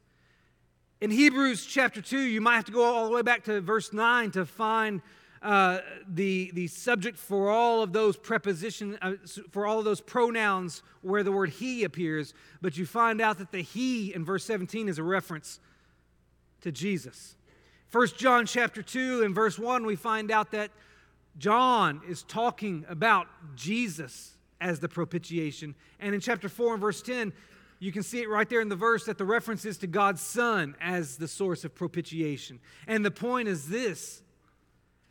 In 1.02 1.12
Hebrews 1.12 1.66
chapter 1.66 2.02
2, 2.02 2.18
you 2.18 2.42
might 2.42 2.56
have 2.56 2.66
to 2.66 2.72
go 2.72 2.84
all 2.84 3.08
the 3.08 3.16
way 3.16 3.22
back 3.22 3.44
to 3.44 3.62
verse 3.62 3.94
9 3.94 4.32
to 4.32 4.46
find 4.46 5.02
uh, 5.42 5.80
the, 6.08 6.50
the 6.56 6.66
subject 6.68 7.20
for 7.20 7.52
all 7.52 7.84
of 7.84 7.94
those 7.94 8.18
preposition 8.18 8.98
uh, 9.02 9.14
for 9.52 9.68
all 9.68 9.78
of 9.78 9.86
those 9.86 10.02
pronouns 10.02 10.82
where 11.02 11.22
the 11.22 11.32
word 11.32 11.52
he 11.52 11.84
appears, 11.84 12.34
but 12.64 12.78
you 12.78 12.86
find 12.88 13.22
out 13.22 13.38
that 13.38 13.52
the 13.52 13.62
he 13.62 14.12
in 14.12 14.26
verse 14.26 14.44
17 14.46 14.90
is 14.90 14.98
a 14.98 15.04
reference 15.04 15.60
to 16.66 16.72
Jesus. 16.72 17.36
First 17.90 18.18
John 18.18 18.48
chapter 18.48 18.82
2 18.82 19.22
and 19.24 19.36
verse 19.36 19.60
1, 19.60 19.86
we 19.86 19.96
find 19.96 20.32
out 20.32 20.50
that 20.52 20.72
John 21.38 22.02
is 22.10 22.24
talking 22.24 22.86
about 22.90 23.28
Jesus 23.56 24.34
as 24.60 24.80
the 24.80 24.90
propitiation. 24.90 25.76
And 26.00 26.16
in 26.16 26.22
chapter 26.22 26.50
4 26.50 26.74
and 26.74 26.82
verse 26.82 27.04
10, 27.04 27.34
you 27.78 27.92
can 27.92 28.02
see 28.02 28.22
it 28.22 28.30
right 28.30 28.50
there 28.50 28.62
in 28.62 28.70
the 28.70 28.76
verse 28.76 29.06
that 29.06 29.20
the 29.20 29.26
reference 29.26 29.64
is 29.64 29.78
to 29.78 29.88
God's 29.88 30.22
Son 30.22 30.76
as 30.82 31.18
the 31.18 31.28
source 31.28 31.66
of 31.66 31.76
propitiation. 31.76 32.60
And 32.88 33.06
the 33.06 33.12
point 33.12 33.48
is 33.48 33.68
this 33.68 34.24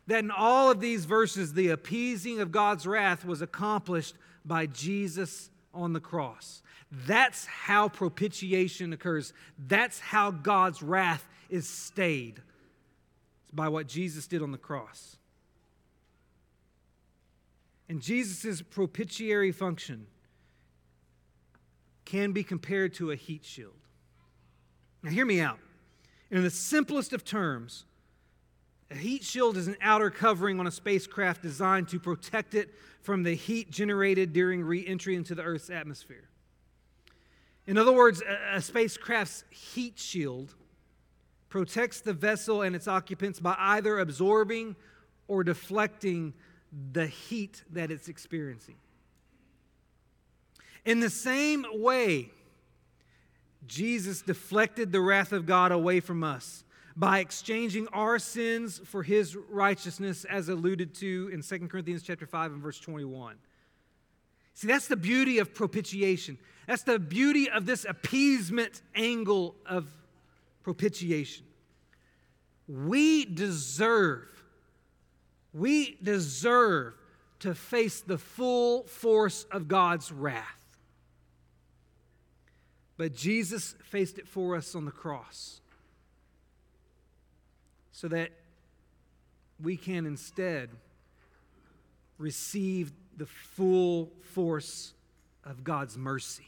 that 0.07 0.19
in 0.19 0.29
all 0.29 0.69
of 0.69 0.81
these 0.81 1.05
verses, 1.05 1.53
the 1.53 1.69
appeasing 1.69 2.41
of 2.41 2.51
God's 2.51 2.85
wrath 2.85 3.23
was 3.23 3.41
accomplished 3.41 4.15
by 4.43 4.65
Jesus 4.65 5.49
on 5.73 5.93
the 5.93 6.01
cross. 6.01 6.61
That's 6.91 7.45
how 7.45 7.87
propitiation 7.87 8.91
occurs. 8.91 9.33
That's 9.57 9.99
how 9.99 10.31
God's 10.31 10.83
wrath 10.83 11.25
is 11.49 11.67
stayed. 11.67 12.41
By 13.53 13.69
what 13.69 13.87
Jesus 13.87 14.27
did 14.27 14.41
on 14.41 14.51
the 14.51 14.57
cross. 14.57 15.15
And 17.87 18.01
Jesus' 18.01 18.61
propitiatory 18.61 19.53
function 19.53 20.07
can 22.03 22.31
be 22.31 22.43
compared 22.43 22.93
to 22.95 23.11
a 23.11 23.15
heat 23.15 23.45
shield. 23.45 23.73
Now, 25.03 25.11
hear 25.11 25.25
me 25.25 25.39
out. 25.39 25.59
In 26.31 26.43
the 26.43 26.49
simplest 26.49 27.13
of 27.13 27.23
terms, 27.23 27.85
a 28.91 28.95
heat 28.95 29.23
shield 29.23 29.57
is 29.57 29.67
an 29.67 29.77
outer 29.81 30.09
covering 30.09 30.59
on 30.59 30.67
a 30.67 30.71
spacecraft 30.71 31.41
designed 31.41 31.87
to 31.89 31.99
protect 31.99 32.55
it 32.55 32.69
from 33.01 33.23
the 33.23 33.35
heat 33.35 33.71
generated 33.71 34.33
during 34.33 34.63
re 34.63 34.85
entry 34.85 35.15
into 35.15 35.35
the 35.35 35.43
Earth's 35.43 35.69
atmosphere. 35.69 36.29
In 37.67 37.77
other 37.77 37.91
words, 37.91 38.21
a, 38.21 38.57
a, 38.57 38.61
spacecraft's 38.61 39.43
heat 39.49 39.97
shield 39.97 40.53
protects 41.49 42.01
the 42.01 42.13
vessel 42.13 42.61
and 42.61 42.75
its 42.75 42.87
occupants 42.87 43.39
by 43.39 43.55
either 43.57 43.99
absorbing 43.99 44.75
or 45.27 45.43
deflecting 45.43 46.33
the 46.91 47.07
heat 47.07 47.63
that 47.71 47.91
it's 47.91 48.07
experiencing. 48.07 48.75
In 50.85 50.99
the 50.99 51.09
same 51.09 51.65
way, 51.71 52.29
Jesus 53.65 54.21
deflected 54.21 54.91
the 54.91 55.01
wrath 55.01 55.31
of 55.31 55.45
God 55.45 55.71
away 55.71 55.99
from 55.99 56.23
us 56.23 56.63
by 56.95 57.19
exchanging 57.19 57.87
our 57.89 58.19
sins 58.19 58.79
for 58.85 59.03
his 59.03 59.35
righteousness 59.35 60.25
as 60.25 60.47
alluded 60.47 60.93
to 60.95 61.29
in 61.33 61.41
2 61.41 61.67
Corinthians 61.67 62.03
chapter 62.03 62.25
5 62.25 62.53
and 62.53 62.61
verse 62.61 62.79
21. 62.79 63.35
See, 64.53 64.67
that's 64.67 64.87
the 64.87 64.95
beauty 64.95 65.39
of 65.39 65.53
propitiation. 65.53 66.37
That's 66.67 66.83
the 66.83 66.99
beauty 66.99 67.49
of 67.49 67.65
this 67.65 67.85
appeasement 67.87 68.81
angle 68.95 69.55
of 69.65 69.87
propitiation. 70.65 71.45
We 72.67 73.23
deserve 73.23 74.27
we 75.53 75.97
deserve 76.03 76.95
to 77.39 77.53
face 77.53 78.01
the 78.01 78.17
full 78.17 78.83
force 78.87 79.45
of 79.51 79.67
God's 79.69 80.11
wrath. 80.11 80.65
But 82.97 83.15
Jesus 83.15 83.75
faced 83.83 84.17
it 84.17 84.27
for 84.27 84.55
us 84.55 84.73
on 84.75 84.85
the 84.85 84.91
cross 84.91 85.61
so 87.91 88.07
that 88.07 88.31
we 89.61 89.77
can 89.77 90.05
instead 90.05 90.71
receive 92.17 92.91
the 93.15 93.27
full 93.27 94.11
force 94.33 94.93
of 95.45 95.63
God's 95.63 95.95
mercy. 95.95 96.47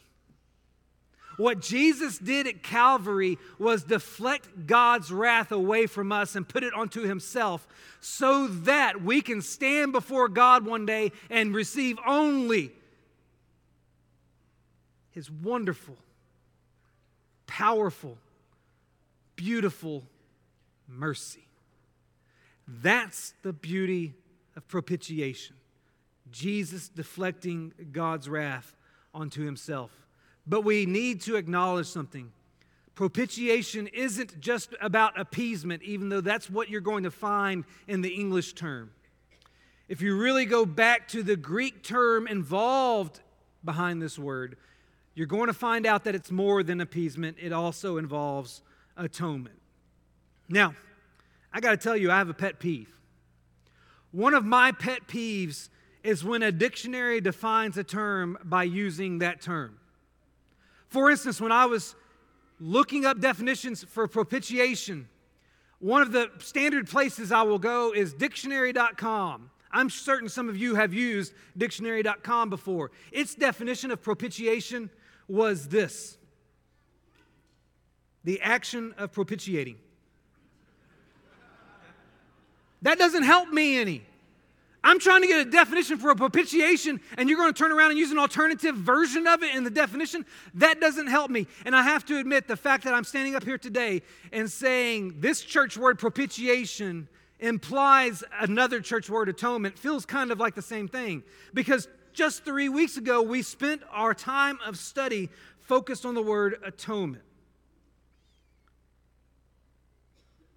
What 1.37 1.61
Jesus 1.61 2.17
did 2.17 2.47
at 2.47 2.63
Calvary 2.63 3.37
was 3.59 3.83
deflect 3.83 4.65
God's 4.65 5.11
wrath 5.11 5.51
away 5.51 5.85
from 5.85 6.11
us 6.11 6.35
and 6.35 6.47
put 6.47 6.63
it 6.63 6.73
onto 6.73 7.03
himself 7.03 7.67
so 7.99 8.47
that 8.47 9.03
we 9.03 9.21
can 9.21 9.41
stand 9.41 9.91
before 9.91 10.29
God 10.29 10.65
one 10.65 10.87
day 10.87 11.11
and 11.29 11.53
receive 11.53 11.99
only 12.05 12.71
his 15.11 15.29
wonderful, 15.29 15.97
powerful, 17.45 18.17
beautiful 19.35 20.03
mercy. 20.87 21.47
That's 22.67 23.33
the 23.43 23.53
beauty 23.53 24.15
of 24.55 24.67
propitiation. 24.67 25.55
Jesus 26.31 26.89
deflecting 26.89 27.73
God's 27.91 28.27
wrath 28.27 28.75
onto 29.13 29.43
himself. 29.43 29.91
But 30.47 30.61
we 30.61 30.85
need 30.85 31.21
to 31.21 31.35
acknowledge 31.35 31.87
something. 31.87 32.31
Propitiation 32.95 33.87
isn't 33.87 34.39
just 34.39 34.73
about 34.81 35.19
appeasement, 35.19 35.83
even 35.83 36.09
though 36.09 36.21
that's 36.21 36.49
what 36.49 36.69
you're 36.69 36.81
going 36.81 37.03
to 37.03 37.11
find 37.11 37.65
in 37.87 38.01
the 38.01 38.09
English 38.09 38.53
term. 38.53 38.91
If 39.87 40.01
you 40.01 40.17
really 40.17 40.45
go 40.45 40.65
back 40.65 41.07
to 41.09 41.21
the 41.21 41.35
Greek 41.35 41.83
term 41.83 42.27
involved 42.27 43.19
behind 43.63 44.01
this 44.01 44.17
word, 44.17 44.57
you're 45.13 45.27
going 45.27 45.47
to 45.47 45.53
find 45.53 45.85
out 45.85 46.03
that 46.05 46.15
it's 46.15 46.31
more 46.31 46.63
than 46.63 46.81
appeasement, 46.81 47.37
it 47.39 47.51
also 47.51 47.97
involves 47.97 48.61
atonement. 48.95 49.59
Now, 50.49 50.75
I 51.53 51.59
got 51.59 51.71
to 51.71 51.77
tell 51.77 51.95
you, 51.97 52.11
I 52.11 52.17
have 52.17 52.29
a 52.29 52.33
pet 52.33 52.59
peeve. 52.59 52.89
One 54.11 54.33
of 54.33 54.45
my 54.45 54.71
pet 54.71 55.07
peeves 55.07 55.69
is 56.03 56.23
when 56.23 56.41
a 56.41 56.51
dictionary 56.51 57.21
defines 57.21 57.77
a 57.77 57.83
term 57.83 58.37
by 58.43 58.63
using 58.63 59.19
that 59.19 59.41
term. 59.41 59.77
For 60.89 61.11
instance, 61.11 61.41
when 61.41 61.51
I 61.51 61.65
was 61.65 61.95
looking 62.59 63.05
up 63.05 63.19
definitions 63.19 63.83
for 63.83 64.07
propitiation, 64.07 65.07
one 65.79 66.01
of 66.01 66.11
the 66.11 66.31
standard 66.39 66.87
places 66.87 67.31
I 67.31 67.43
will 67.43 67.59
go 67.59 67.93
is 67.93 68.13
dictionary.com. 68.13 69.51
I'm 69.71 69.89
certain 69.89 70.29
some 70.29 70.49
of 70.49 70.57
you 70.57 70.75
have 70.75 70.93
used 70.93 71.33
dictionary.com 71.57 72.49
before. 72.49 72.91
Its 73.11 73.35
definition 73.35 73.91
of 73.91 74.01
propitiation 74.01 74.89
was 75.27 75.67
this 75.67 76.17
the 78.23 78.41
action 78.41 78.93
of 78.97 79.13
propitiating. 79.13 79.77
That 82.81 82.99
doesn't 82.99 83.23
help 83.23 83.49
me 83.49 83.77
any. 83.79 84.03
I'm 84.87 84.99
trying 84.99 85.21
to 85.21 85.27
get 85.27 85.45
a 85.45 85.49
definition 85.49 85.97
for 85.97 86.11
a 86.11 86.15
propitiation, 86.15 87.01
and 87.17 87.27
you're 87.27 87.37
going 87.37 87.53
to 87.53 87.57
turn 87.57 87.73
around 87.73 87.89
and 87.89 87.99
use 87.99 88.09
an 88.09 88.17
alternative 88.17 88.73
version 88.73 89.27
of 89.27 89.43
it 89.43 89.53
in 89.53 89.65
the 89.65 89.69
definition. 89.69 90.25
That 90.53 90.79
doesn't 90.79 91.07
help 91.07 91.29
me. 91.29 91.45
And 91.65 91.75
I 91.75 91.81
have 91.81 92.05
to 92.05 92.17
admit, 92.17 92.47
the 92.47 92.55
fact 92.55 92.85
that 92.85 92.93
I'm 92.93 93.03
standing 93.03 93.35
up 93.35 93.43
here 93.43 93.57
today 93.57 94.01
and 94.31 94.49
saying 94.49 95.15
this 95.19 95.41
church 95.41 95.75
word 95.77 95.99
propitiation 95.99 97.09
implies 97.41 98.23
another 98.39 98.79
church 98.79 99.09
word 99.09 99.27
atonement 99.27 99.77
feels 99.77 100.05
kind 100.05 100.31
of 100.31 100.39
like 100.39 100.55
the 100.55 100.61
same 100.61 100.87
thing. 100.87 101.21
Because 101.53 101.89
just 102.13 102.45
three 102.45 102.69
weeks 102.69 102.95
ago, 102.95 103.21
we 103.21 103.41
spent 103.41 103.81
our 103.91 104.13
time 104.13 104.57
of 104.65 104.77
study 104.77 105.27
focused 105.59 106.05
on 106.05 106.15
the 106.15 106.23
word 106.23 106.59
atonement. 106.63 107.25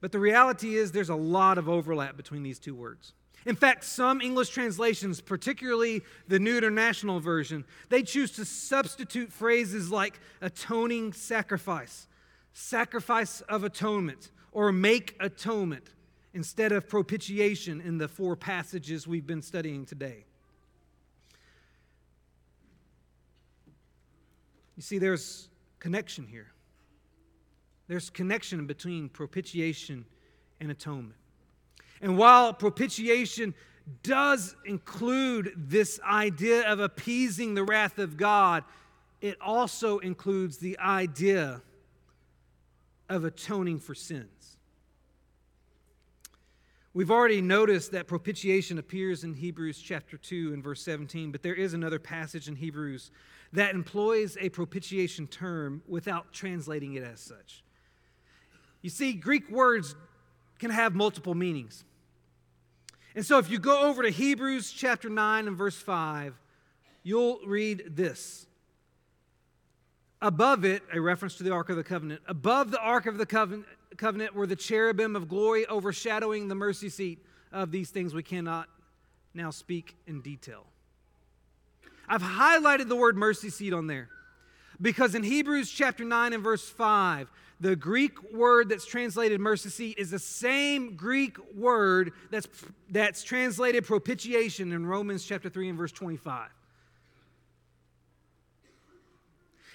But 0.00 0.12
the 0.12 0.20
reality 0.20 0.76
is, 0.76 0.92
there's 0.92 1.10
a 1.10 1.16
lot 1.16 1.58
of 1.58 1.68
overlap 1.68 2.16
between 2.16 2.44
these 2.44 2.60
two 2.60 2.76
words. 2.76 3.12
In 3.46 3.56
fact, 3.56 3.84
some 3.84 4.20
English 4.20 4.50
translations, 4.50 5.20
particularly 5.20 6.02
the 6.28 6.38
New 6.38 6.58
International 6.58 7.20
Version, 7.20 7.64
they 7.88 8.02
choose 8.02 8.32
to 8.32 8.44
substitute 8.44 9.32
phrases 9.32 9.90
like 9.90 10.20
atoning 10.42 11.12
sacrifice, 11.12 12.06
sacrifice 12.52 13.40
of 13.42 13.64
atonement, 13.64 14.30
or 14.52 14.72
make 14.72 15.16
atonement 15.20 15.94
instead 16.34 16.72
of 16.72 16.88
propitiation 16.88 17.80
in 17.80 17.98
the 17.98 18.08
four 18.08 18.36
passages 18.36 19.06
we've 19.06 19.26
been 19.26 19.42
studying 19.42 19.86
today. 19.86 20.24
You 24.76 24.82
see, 24.82 24.98
there's 24.98 25.48
connection 25.78 26.26
here. 26.26 26.52
There's 27.88 28.08
connection 28.08 28.66
between 28.66 29.08
propitiation 29.08 30.04
and 30.60 30.70
atonement. 30.70 31.19
And 32.00 32.16
while 32.16 32.52
propitiation 32.52 33.54
does 34.02 34.56
include 34.64 35.52
this 35.56 36.00
idea 36.00 36.70
of 36.70 36.80
appeasing 36.80 37.54
the 37.54 37.64
wrath 37.64 37.98
of 37.98 38.16
God, 38.16 38.64
it 39.20 39.36
also 39.40 39.98
includes 39.98 40.58
the 40.58 40.78
idea 40.78 41.60
of 43.08 43.24
atoning 43.24 43.78
for 43.78 43.94
sins. 43.94 44.56
We've 46.92 47.10
already 47.10 47.40
noticed 47.40 47.92
that 47.92 48.08
propitiation 48.08 48.78
appears 48.78 49.22
in 49.22 49.34
Hebrews 49.34 49.80
chapter 49.80 50.16
2 50.16 50.52
and 50.52 50.62
verse 50.62 50.82
17, 50.82 51.30
but 51.30 51.42
there 51.42 51.54
is 51.54 51.72
another 51.72 52.00
passage 52.00 52.48
in 52.48 52.56
Hebrews 52.56 53.12
that 53.52 53.74
employs 53.74 54.36
a 54.40 54.48
propitiation 54.48 55.26
term 55.26 55.82
without 55.86 56.32
translating 56.32 56.94
it 56.94 57.04
as 57.04 57.20
such. 57.20 57.62
You 58.82 58.90
see, 58.90 59.12
Greek 59.12 59.48
words 59.50 59.94
can 60.58 60.70
have 60.70 60.94
multiple 60.94 61.34
meanings. 61.34 61.84
And 63.14 63.26
so 63.26 63.38
if 63.38 63.50
you 63.50 63.58
go 63.58 63.88
over 63.88 64.02
to 64.02 64.10
Hebrews 64.10 64.70
chapter 64.72 65.08
9 65.08 65.48
and 65.48 65.56
verse 65.56 65.76
5, 65.76 66.34
you'll 67.02 67.40
read 67.46 67.96
this. 67.96 68.46
Above 70.22 70.64
it, 70.64 70.82
a 70.92 71.00
reference 71.00 71.36
to 71.36 71.42
the 71.42 71.50
Ark 71.50 71.70
of 71.70 71.76
the 71.76 71.84
Covenant, 71.84 72.20
above 72.26 72.70
the 72.70 72.80
Ark 72.80 73.06
of 73.06 73.18
the 73.18 73.26
Covenant, 73.26 74.34
were 74.34 74.46
the 74.46 74.56
cherubim 74.56 75.16
of 75.16 75.28
glory 75.28 75.66
overshadowing 75.66 76.48
the 76.48 76.54
mercy 76.54 76.88
seat. 76.88 77.24
Of 77.52 77.72
these 77.72 77.90
things 77.90 78.14
we 78.14 78.22
cannot 78.22 78.68
now 79.34 79.50
speak 79.50 79.96
in 80.06 80.20
detail. 80.20 80.66
I've 82.08 82.22
highlighted 82.22 82.88
the 82.88 82.94
word 82.94 83.16
mercy 83.16 83.50
seat 83.50 83.72
on 83.72 83.88
there 83.88 84.08
because 84.80 85.16
in 85.16 85.24
Hebrews 85.24 85.68
chapter 85.68 86.04
9 86.04 86.32
and 86.32 86.44
verse 86.44 86.68
5, 86.68 87.28
the 87.60 87.76
Greek 87.76 88.32
word 88.32 88.70
that's 88.70 88.86
translated 88.86 89.38
mercy 89.38 89.68
seat 89.68 89.98
is 89.98 90.10
the 90.10 90.18
same 90.18 90.96
Greek 90.96 91.36
word 91.54 92.12
that's, 92.30 92.48
that's 92.88 93.22
translated 93.22 93.84
propitiation 93.84 94.72
in 94.72 94.86
Romans 94.86 95.24
chapter 95.24 95.50
3 95.50 95.68
and 95.68 95.78
verse 95.78 95.92
25. 95.92 96.48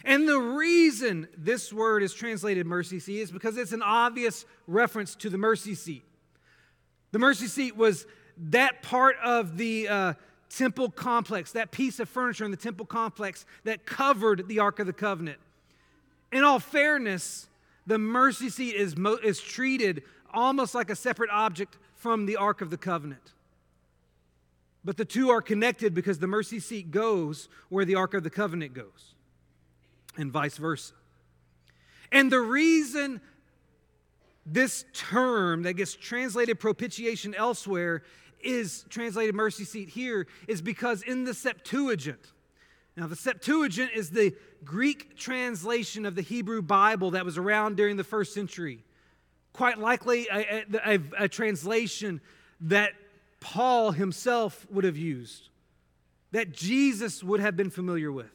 And 0.03 0.27
the 0.27 0.37
reason 0.37 1.27
this 1.37 1.71
word 1.71 2.03
is 2.03 2.13
translated 2.13 2.65
mercy 2.65 2.99
seat 2.99 3.21
is 3.21 3.31
because 3.31 3.57
it's 3.57 3.71
an 3.71 3.81
obvious 3.81 4.45
reference 4.67 5.15
to 5.15 5.29
the 5.29 5.37
mercy 5.37 5.73
seat. 5.73 6.03
The 7.11 7.19
mercy 7.19 7.47
seat 7.47 7.75
was 7.75 8.05
that 8.49 8.83
part 8.83 9.15
of 9.23 9.57
the 9.57 9.87
uh, 9.87 10.13
temple 10.49 10.89
complex, 10.89 11.53
that 11.53 11.71
piece 11.71 11.99
of 11.99 12.09
furniture 12.09 12.45
in 12.45 12.51
the 12.51 12.57
temple 12.57 12.85
complex 12.85 13.45
that 13.63 13.85
covered 13.85 14.47
the 14.47 14.59
Ark 14.59 14.79
of 14.79 14.85
the 14.85 14.93
Covenant. 14.93 15.39
In 16.31 16.43
all 16.43 16.59
fairness, 16.59 17.47
the 17.85 17.97
mercy 17.97 18.49
seat 18.49 18.75
is, 18.75 18.97
mo- 18.97 19.19
is 19.23 19.39
treated 19.39 20.03
almost 20.33 20.75
like 20.75 20.89
a 20.89 20.95
separate 20.95 21.29
object 21.31 21.77
from 21.95 22.25
the 22.25 22.35
Ark 22.35 22.61
of 22.61 22.69
the 22.69 22.77
Covenant. 22.77 23.33
But 24.83 24.97
the 24.97 25.05
two 25.05 25.29
are 25.29 25.41
connected 25.41 25.93
because 25.93 26.19
the 26.19 26.27
mercy 26.27 26.59
seat 26.59 26.91
goes 26.91 27.49
where 27.69 27.85
the 27.85 27.95
Ark 27.95 28.13
of 28.13 28.23
the 28.23 28.29
Covenant 28.29 28.73
goes, 28.73 29.15
and 30.15 30.31
vice 30.31 30.57
versa. 30.57 30.93
And 32.11 32.31
the 32.31 32.39
reason 32.39 33.19
this 34.45 34.85
term 34.93 35.63
that 35.63 35.73
gets 35.73 35.95
translated 35.95 36.59
propitiation 36.59 37.33
elsewhere 37.33 38.03
is 38.41 38.85
translated 38.89 39.33
mercy 39.33 39.65
seat 39.65 39.89
here 39.89 40.27
is 40.47 40.61
because 40.61 41.01
in 41.01 41.23
the 41.23 41.33
Septuagint, 41.33 42.31
now, 42.97 43.07
the 43.07 43.15
Septuagint 43.15 43.91
is 43.93 44.11
the 44.11 44.33
Greek 44.63 45.17
translation 45.17 46.05
of 46.05 46.15
the 46.15 46.21
Hebrew 46.21 46.61
Bible 46.61 47.11
that 47.11 47.25
was 47.25 47.37
around 47.37 47.75
during 47.75 47.97
the 47.97 48.05
first 48.05 48.33
century. 48.33 48.85
Quite 49.51 49.79
likely 49.79 50.27
a, 50.31 50.63
a, 50.85 50.99
a, 51.19 51.27
translation 51.27 52.21
that 52.61 52.93
Paul 53.41 53.91
himself 53.91 54.65
would 54.69 54.85
have 54.85 54.97
used, 54.97 55.49
that 56.31 56.53
Jesus 56.53 57.21
would 57.21 57.41
have 57.41 57.57
been 57.57 57.69
familiar 57.69 58.11
with. 58.11 58.31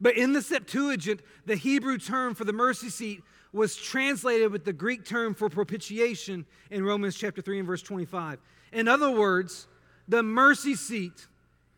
But 0.00 0.16
in 0.16 0.32
the 0.32 0.42
Septuagint, 0.42 1.20
the 1.46 1.56
Hebrew 1.56 1.98
term 1.98 2.34
for 2.34 2.44
the 2.44 2.52
mercy 2.52 2.90
seat 2.90 3.22
was 3.52 3.76
translated 3.76 4.50
with 4.50 4.64
the 4.64 4.72
Greek 4.72 5.04
term 5.04 5.32
for 5.32 5.48
propitiation 5.48 6.44
in 6.70 6.84
Romans 6.84 7.16
chapter 7.16 7.40
3 7.40 7.60
and 7.60 7.66
verse 7.66 7.82
25. 7.82 8.40
In 8.72 8.88
other 8.88 9.10
words, 9.10 9.68
the 10.08 10.22
mercy 10.22 10.74
seat 10.74 11.26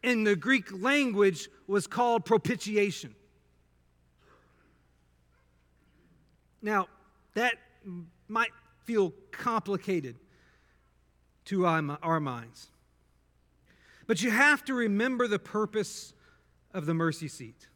in 0.03 0.25
the 0.25 0.37
Greek 0.37 0.71
language 0.73 1.49
was 1.67 1.87
called 1.87 2.25
propitiation. 2.25 3.15
Now, 6.63 6.89
that 7.35 7.55
might 8.27 8.51
feel 8.85 9.13
complicated 9.31 10.17
to 11.47 11.67
our 11.67 12.21
minds. 12.21 12.69
But 14.07 14.23
you 14.23 14.31
have 14.31 14.65
to 14.65 14.75
remember 14.75 15.29
the 15.29 15.39
purpose 15.39 16.15
of 16.73 16.87
the 16.87 16.95
mercy 16.95 17.29
seat. 17.29 17.69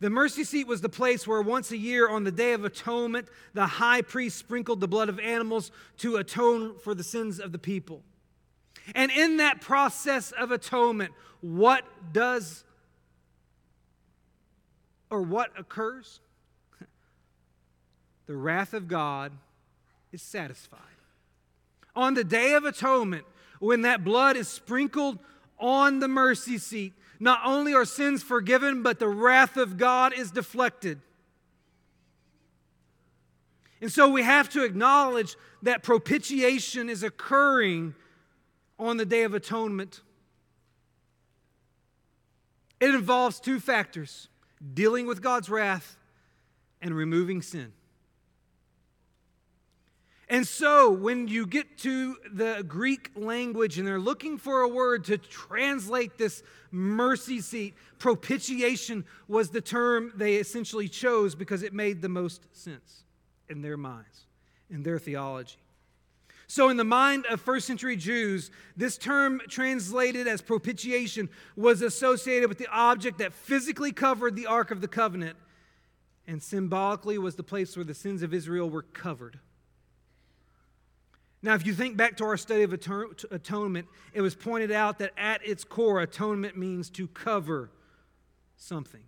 The 0.00 0.10
mercy 0.10 0.44
seat 0.44 0.66
was 0.66 0.80
the 0.80 0.88
place 0.88 1.26
where 1.26 1.42
once 1.42 1.70
a 1.70 1.76
year 1.76 2.08
on 2.08 2.24
the 2.24 2.32
Day 2.32 2.52
of 2.52 2.64
Atonement, 2.64 3.28
the 3.52 3.66
high 3.66 4.02
priest 4.02 4.38
sprinkled 4.38 4.80
the 4.80 4.88
blood 4.88 5.08
of 5.08 5.20
animals 5.20 5.70
to 5.98 6.16
atone 6.16 6.78
for 6.78 6.94
the 6.94 7.04
sins 7.04 7.38
of 7.38 7.52
the 7.52 7.58
people. 7.58 8.02
And 8.94 9.10
in 9.10 9.38
that 9.38 9.60
process 9.60 10.32
of 10.32 10.50
atonement, 10.50 11.12
what 11.40 11.84
does 12.12 12.64
or 15.10 15.22
what 15.22 15.50
occurs? 15.58 16.20
the 18.26 18.36
wrath 18.36 18.74
of 18.74 18.88
God 18.88 19.32
is 20.12 20.22
satisfied. 20.22 20.80
On 21.96 22.14
the 22.14 22.24
Day 22.24 22.54
of 22.54 22.64
Atonement, 22.64 23.24
when 23.58 23.82
that 23.82 24.04
blood 24.04 24.36
is 24.36 24.48
sprinkled 24.48 25.18
on 25.58 25.98
the 25.98 26.08
mercy 26.08 26.58
seat, 26.58 26.94
not 27.18 27.40
only 27.44 27.74
are 27.74 27.84
sins 27.84 28.22
forgiven, 28.22 28.82
but 28.82 28.98
the 28.98 29.08
wrath 29.08 29.56
of 29.56 29.76
God 29.76 30.14
is 30.14 30.30
deflected. 30.30 31.00
And 33.80 33.92
so 33.92 34.08
we 34.08 34.22
have 34.22 34.48
to 34.50 34.64
acknowledge 34.64 35.36
that 35.62 35.82
propitiation 35.82 36.88
is 36.88 37.02
occurring 37.02 37.94
on 38.80 38.96
the 38.96 39.04
Day 39.04 39.22
of 39.24 39.34
Atonement. 39.34 40.00
It 42.80 42.94
involves 42.94 43.38
two 43.38 43.60
factors 43.60 44.28
dealing 44.74 45.06
with 45.06 45.20
God's 45.20 45.50
wrath 45.50 45.96
and 46.80 46.94
removing 46.94 47.42
sin. 47.42 47.72
And 50.30 50.46
so, 50.46 50.90
when 50.92 51.26
you 51.26 51.44
get 51.44 51.76
to 51.78 52.16
the 52.32 52.64
Greek 52.66 53.10
language 53.16 53.78
and 53.78 53.86
they're 53.86 53.98
looking 53.98 54.38
for 54.38 54.60
a 54.60 54.68
word 54.68 55.04
to 55.06 55.18
translate 55.18 56.16
this 56.18 56.44
mercy 56.70 57.40
seat, 57.40 57.74
propitiation 57.98 59.04
was 59.26 59.50
the 59.50 59.60
term 59.60 60.12
they 60.14 60.36
essentially 60.36 60.88
chose 60.88 61.34
because 61.34 61.64
it 61.64 61.74
made 61.74 62.00
the 62.00 62.08
most 62.08 62.46
sense 62.56 63.02
in 63.48 63.60
their 63.60 63.76
minds, 63.76 64.26
in 64.70 64.84
their 64.84 65.00
theology. 65.00 65.56
So, 66.50 66.68
in 66.68 66.76
the 66.76 66.82
mind 66.82 67.26
of 67.26 67.40
first 67.40 67.64
century 67.64 67.94
Jews, 67.94 68.50
this 68.76 68.98
term 68.98 69.40
translated 69.48 70.26
as 70.26 70.42
propitiation 70.42 71.28
was 71.54 71.80
associated 71.80 72.48
with 72.48 72.58
the 72.58 72.66
object 72.72 73.18
that 73.18 73.32
physically 73.32 73.92
covered 73.92 74.34
the 74.34 74.46
Ark 74.46 74.72
of 74.72 74.80
the 74.80 74.88
Covenant 74.88 75.36
and 76.26 76.42
symbolically 76.42 77.18
was 77.18 77.36
the 77.36 77.44
place 77.44 77.76
where 77.76 77.84
the 77.84 77.94
sins 77.94 78.24
of 78.24 78.34
Israel 78.34 78.68
were 78.68 78.82
covered. 78.82 79.38
Now, 81.40 81.54
if 81.54 81.64
you 81.64 81.72
think 81.72 81.96
back 81.96 82.16
to 82.16 82.24
our 82.24 82.36
study 82.36 82.64
of 82.64 82.72
atonement, 82.72 83.86
it 84.12 84.20
was 84.20 84.34
pointed 84.34 84.72
out 84.72 84.98
that 84.98 85.12
at 85.16 85.46
its 85.46 85.62
core, 85.62 86.00
atonement 86.00 86.56
means 86.56 86.90
to 86.90 87.06
cover 87.06 87.70
something. 88.56 89.04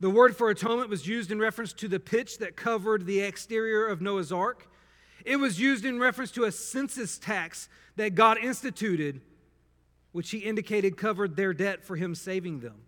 The 0.00 0.10
word 0.10 0.36
for 0.36 0.50
atonement 0.50 0.90
was 0.90 1.06
used 1.06 1.30
in 1.30 1.38
reference 1.38 1.72
to 1.74 1.86
the 1.86 2.00
pitch 2.00 2.38
that 2.38 2.56
covered 2.56 3.06
the 3.06 3.20
exterior 3.20 3.86
of 3.86 4.00
Noah's 4.00 4.32
ark. 4.32 4.68
It 5.24 5.36
was 5.36 5.60
used 5.60 5.84
in 5.84 5.98
reference 5.98 6.30
to 6.32 6.44
a 6.44 6.52
census 6.52 7.18
tax 7.18 7.68
that 7.96 8.14
God 8.14 8.38
instituted, 8.38 9.20
which 10.12 10.30
he 10.30 10.38
indicated 10.38 10.96
covered 10.96 11.36
their 11.36 11.52
debt 11.52 11.84
for 11.84 11.96
him 11.96 12.14
saving 12.14 12.60
them. 12.60 12.82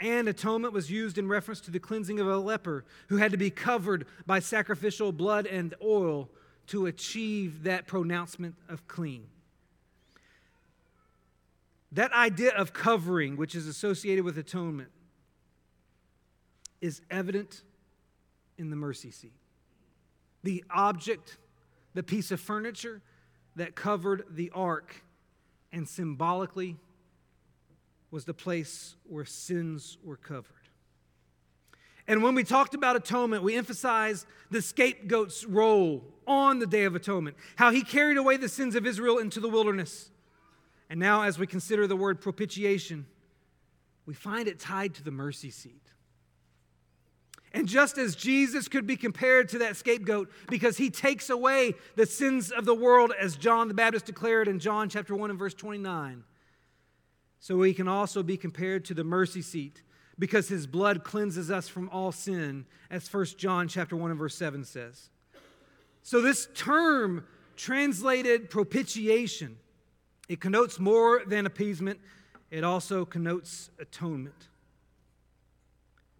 And 0.00 0.28
atonement 0.28 0.72
was 0.72 0.90
used 0.90 1.18
in 1.18 1.28
reference 1.28 1.60
to 1.62 1.70
the 1.70 1.80
cleansing 1.80 2.20
of 2.20 2.28
a 2.28 2.36
leper 2.36 2.84
who 3.08 3.16
had 3.16 3.32
to 3.32 3.36
be 3.36 3.50
covered 3.50 4.06
by 4.26 4.38
sacrificial 4.38 5.10
blood 5.10 5.46
and 5.46 5.74
oil 5.82 6.30
to 6.68 6.86
achieve 6.86 7.64
that 7.64 7.86
pronouncement 7.86 8.54
of 8.68 8.86
clean. 8.86 9.26
That 11.92 12.12
idea 12.12 12.54
of 12.54 12.72
covering, 12.72 13.36
which 13.36 13.54
is 13.54 13.66
associated 13.66 14.24
with 14.24 14.36
atonement, 14.38 14.90
is 16.80 17.00
evident 17.10 17.62
in 18.56 18.70
the 18.70 18.76
mercy 18.76 19.10
seat. 19.10 19.37
The 20.42 20.64
object, 20.70 21.38
the 21.94 22.02
piece 22.02 22.30
of 22.30 22.40
furniture 22.40 23.02
that 23.56 23.74
covered 23.74 24.24
the 24.30 24.50
ark 24.54 25.02
and 25.72 25.88
symbolically 25.88 26.76
was 28.10 28.24
the 28.24 28.34
place 28.34 28.96
where 29.04 29.24
sins 29.24 29.98
were 30.02 30.16
covered. 30.16 30.54
And 32.06 32.22
when 32.22 32.34
we 32.34 32.42
talked 32.42 32.74
about 32.74 32.96
atonement, 32.96 33.42
we 33.42 33.54
emphasized 33.54 34.26
the 34.50 34.62
scapegoat's 34.62 35.44
role 35.44 36.04
on 36.26 36.58
the 36.58 36.66
Day 36.66 36.84
of 36.84 36.94
Atonement, 36.94 37.36
how 37.56 37.70
he 37.70 37.82
carried 37.82 38.16
away 38.16 38.38
the 38.38 38.48
sins 38.48 38.74
of 38.74 38.86
Israel 38.86 39.18
into 39.18 39.40
the 39.40 39.48
wilderness. 39.48 40.10
And 40.88 40.98
now, 40.98 41.22
as 41.22 41.38
we 41.38 41.46
consider 41.46 41.86
the 41.86 41.96
word 41.96 42.18
propitiation, 42.20 43.04
we 44.06 44.14
find 44.14 44.48
it 44.48 44.58
tied 44.58 44.94
to 44.94 45.04
the 45.04 45.10
mercy 45.10 45.50
seat. 45.50 45.87
And 47.52 47.66
just 47.66 47.96
as 47.96 48.14
Jesus 48.14 48.68
could 48.68 48.86
be 48.86 48.96
compared 48.96 49.48
to 49.50 49.58
that 49.58 49.76
scapegoat 49.76 50.30
because 50.48 50.76
he 50.76 50.90
takes 50.90 51.30
away 51.30 51.74
the 51.96 52.06
sins 52.06 52.50
of 52.50 52.64
the 52.64 52.74
world, 52.74 53.12
as 53.18 53.36
John 53.36 53.68
the 53.68 53.74
Baptist 53.74 54.04
declared 54.04 54.48
in 54.48 54.58
John 54.58 54.88
chapter 54.88 55.14
1 55.14 55.30
and 55.30 55.38
verse 55.38 55.54
29, 55.54 56.24
so 57.40 57.62
he 57.62 57.72
can 57.72 57.88
also 57.88 58.22
be 58.22 58.36
compared 58.36 58.84
to 58.86 58.94
the 58.94 59.04
mercy 59.04 59.42
seat 59.42 59.82
because 60.18 60.48
his 60.48 60.66
blood 60.66 61.04
cleanses 61.04 61.50
us 61.50 61.68
from 61.68 61.88
all 61.90 62.10
sin, 62.10 62.66
as 62.90 63.12
1 63.12 63.24
John 63.38 63.68
chapter 63.68 63.96
1 63.96 64.10
and 64.10 64.18
verse 64.18 64.34
7 64.34 64.64
says. 64.64 65.10
So 66.02 66.20
this 66.20 66.48
term 66.54 67.24
translated 67.56 68.50
propitiation, 68.50 69.58
it 70.28 70.40
connotes 70.40 70.78
more 70.78 71.22
than 71.26 71.46
appeasement, 71.46 72.00
it 72.50 72.64
also 72.64 73.04
connotes 73.04 73.70
atonement. 73.78 74.47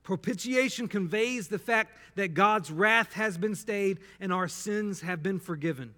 Propitiation 0.08 0.88
conveys 0.88 1.48
the 1.48 1.58
fact 1.58 1.94
that 2.14 2.32
God's 2.32 2.70
wrath 2.70 3.12
has 3.12 3.36
been 3.36 3.54
stayed 3.54 3.98
and 4.18 4.32
our 4.32 4.48
sins 4.48 5.02
have 5.02 5.22
been 5.22 5.38
forgiven. 5.38 5.94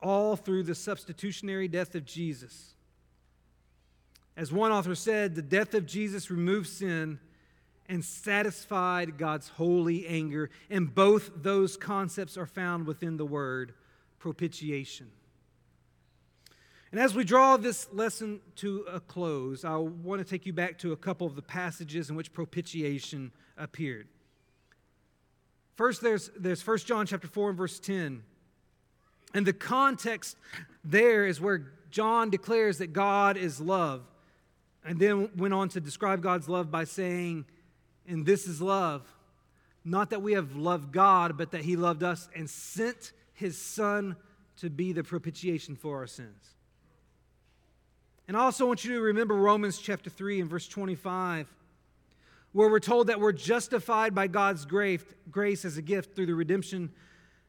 All 0.00 0.36
through 0.36 0.62
the 0.62 0.76
substitutionary 0.76 1.66
death 1.66 1.96
of 1.96 2.04
Jesus. 2.04 2.74
As 4.36 4.52
one 4.52 4.70
author 4.70 4.94
said, 4.94 5.34
the 5.34 5.42
death 5.42 5.74
of 5.74 5.84
Jesus 5.84 6.30
removed 6.30 6.68
sin 6.68 7.18
and 7.88 8.04
satisfied 8.04 9.18
God's 9.18 9.48
holy 9.48 10.06
anger. 10.06 10.48
And 10.70 10.94
both 10.94 11.32
those 11.34 11.76
concepts 11.76 12.38
are 12.38 12.46
found 12.46 12.86
within 12.86 13.16
the 13.16 13.26
word 13.26 13.74
propitiation. 14.20 15.10
And 16.94 17.02
as 17.02 17.12
we 17.12 17.24
draw 17.24 17.56
this 17.56 17.88
lesson 17.92 18.38
to 18.54 18.84
a 18.88 19.00
close, 19.00 19.64
I 19.64 19.74
want 19.74 20.20
to 20.20 20.24
take 20.24 20.46
you 20.46 20.52
back 20.52 20.78
to 20.78 20.92
a 20.92 20.96
couple 20.96 21.26
of 21.26 21.34
the 21.34 21.42
passages 21.42 22.08
in 22.08 22.14
which 22.14 22.32
propitiation 22.32 23.32
appeared. 23.58 24.06
First, 25.74 26.02
there's, 26.02 26.30
there's 26.38 26.64
1 26.64 26.78
John 26.78 27.04
chapter 27.04 27.26
4 27.26 27.48
and 27.48 27.58
verse 27.58 27.80
10. 27.80 28.22
And 29.34 29.44
the 29.44 29.52
context 29.52 30.36
there 30.84 31.26
is 31.26 31.40
where 31.40 31.66
John 31.90 32.30
declares 32.30 32.78
that 32.78 32.92
God 32.92 33.36
is 33.36 33.60
love 33.60 34.02
and 34.84 35.00
then 35.00 35.30
went 35.36 35.52
on 35.52 35.70
to 35.70 35.80
describe 35.80 36.22
God's 36.22 36.48
love 36.48 36.70
by 36.70 36.84
saying, 36.84 37.44
And 38.06 38.24
this 38.24 38.46
is 38.46 38.62
love. 38.62 39.02
Not 39.84 40.10
that 40.10 40.22
we 40.22 40.34
have 40.34 40.54
loved 40.54 40.92
God, 40.92 41.36
but 41.36 41.50
that 41.50 41.62
He 41.62 41.74
loved 41.74 42.04
us 42.04 42.28
and 42.36 42.48
sent 42.48 43.10
His 43.32 43.60
Son 43.60 44.14
to 44.58 44.70
be 44.70 44.92
the 44.92 45.02
propitiation 45.02 45.74
for 45.74 45.96
our 45.96 46.06
sins. 46.06 46.54
And 48.26 48.36
I 48.36 48.40
also 48.40 48.66
want 48.66 48.84
you 48.84 48.94
to 48.94 49.00
remember 49.00 49.34
Romans 49.34 49.78
chapter 49.78 50.08
3 50.08 50.40
and 50.40 50.50
verse 50.50 50.66
25, 50.66 51.46
where 52.52 52.70
we're 52.70 52.80
told 52.80 53.08
that 53.08 53.20
we're 53.20 53.32
justified 53.32 54.14
by 54.14 54.26
God's 54.28 54.64
grace, 54.64 55.64
as 55.64 55.76
a 55.76 55.82
gift 55.82 56.16
through 56.16 56.26
the 56.26 56.34
redemption 56.34 56.90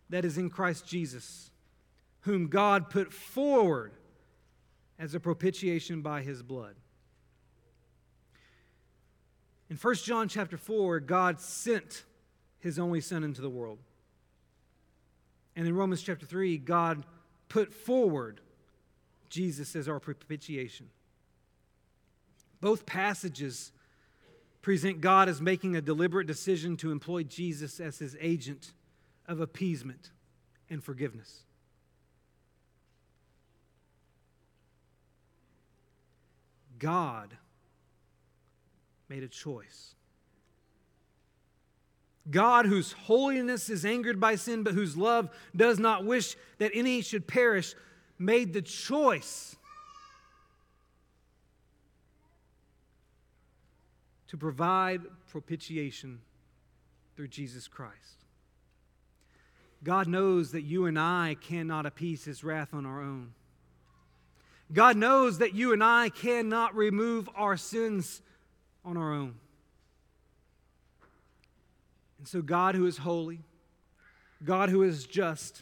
that 0.10 0.26
is 0.26 0.38
in 0.38 0.50
Christ 0.50 0.86
Jesus, 0.86 1.52
whom 2.22 2.48
God 2.48 2.90
put 2.90 3.14
forward 3.14 3.94
as 5.00 5.16
a 5.16 5.20
propitiation 5.20 6.02
by 6.02 6.22
his 6.22 6.44
blood. 6.44 6.76
In 9.70 9.78
1 9.78 9.96
John 9.96 10.28
chapter 10.28 10.58
4, 10.58 11.00
God 11.00 11.40
sent 11.40 12.04
his 12.60 12.78
only 12.78 13.02
son 13.02 13.24
into 13.24 13.42
the 13.42 13.50
world. 13.50 13.80
And 15.56 15.68
in 15.68 15.76
Romans 15.76 16.02
chapter 16.02 16.26
3, 16.26 16.58
God 16.58 17.06
put 17.48 17.74
forward 17.74 18.42
Jesus 19.30 19.76
as 19.76 19.88
our 19.88 20.00
propitiation. 20.00 20.90
Both 22.62 22.86
passages 22.86 23.72
present 24.62 25.02
God 25.02 25.30
as 25.30 25.42
making 25.42 25.76
a 25.76 25.82
deliberate 25.82 26.28
decision 26.28 26.78
to 26.78 26.92
employ 26.92 27.24
Jesus 27.24 27.80
as 27.80 28.00
his 28.00 28.18
agent 28.20 28.74
of 29.28 29.40
appeasement 29.40 30.12
and 30.70 30.84
forgiveness. 30.84 31.44
God 36.80 37.38
made 39.08 39.24
a 39.24 39.28
choice. 39.28 39.96
God, 42.30 42.66
whose 42.66 42.94
holiness 42.94 43.70
is 43.70 43.86
angered 43.86 44.20
by 44.20 44.36
sin, 44.36 44.64
but 44.64 44.74
whose 44.74 44.98
love 44.98 45.30
does 45.56 45.78
not 45.78 46.06
wish 46.06 46.36
that 46.58 46.72
any 46.74 47.02
should 47.02 47.28
perish, 47.28 47.76
made 48.18 48.54
the 48.54 48.62
choice 48.62 49.56
to 54.28 54.38
provide 54.38 55.02
propitiation 55.30 56.20
through 57.16 57.28
Jesus 57.28 57.68
Christ. 57.68 58.26
God 59.84 60.08
knows 60.08 60.52
that 60.52 60.64
you 60.64 60.86
and 60.88 60.98
I 60.98 61.36
cannot 61.40 61.86
appease 61.86 62.26
his 62.26 62.44
wrath 62.44 62.74
on 62.74 62.86
our 62.86 63.02
own. 63.02 63.34
God 64.74 64.98
knows 64.98 65.38
that 65.38 65.54
you 65.54 65.74
and 65.74 65.84
I 65.84 66.10
cannot 66.10 66.76
remove 66.76 67.30
our 67.36 67.56
sins 67.56 68.22
on 68.84 68.98
our 68.98 69.14
own. 69.14 69.36
And 72.18 72.28
so, 72.28 72.42
God, 72.42 72.74
who 72.74 72.88
is 72.88 72.98
holy, 72.98 73.42
God, 74.44 74.70
who 74.70 74.82
is 74.82 75.06
just, 75.06 75.62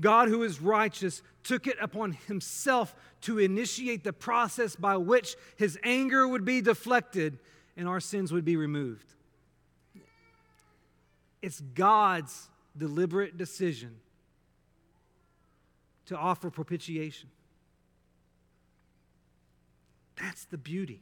God, 0.00 0.28
who 0.28 0.42
is 0.42 0.60
righteous, 0.60 1.22
took 1.44 1.66
it 1.66 1.76
upon 1.80 2.12
himself 2.12 2.94
to 3.22 3.38
initiate 3.38 4.04
the 4.04 4.12
process 4.12 4.76
by 4.76 4.96
which 4.96 5.36
his 5.56 5.78
anger 5.82 6.26
would 6.26 6.44
be 6.44 6.60
deflected 6.60 7.38
and 7.76 7.88
our 7.88 8.00
sins 8.00 8.32
would 8.32 8.44
be 8.44 8.56
removed. 8.56 9.14
It's 11.40 11.60
God's 11.60 12.48
deliberate 12.76 13.36
decision 13.36 13.96
to 16.06 16.16
offer 16.16 16.50
propitiation. 16.50 17.28
That's 20.16 20.44
the 20.46 20.58
beauty 20.58 21.00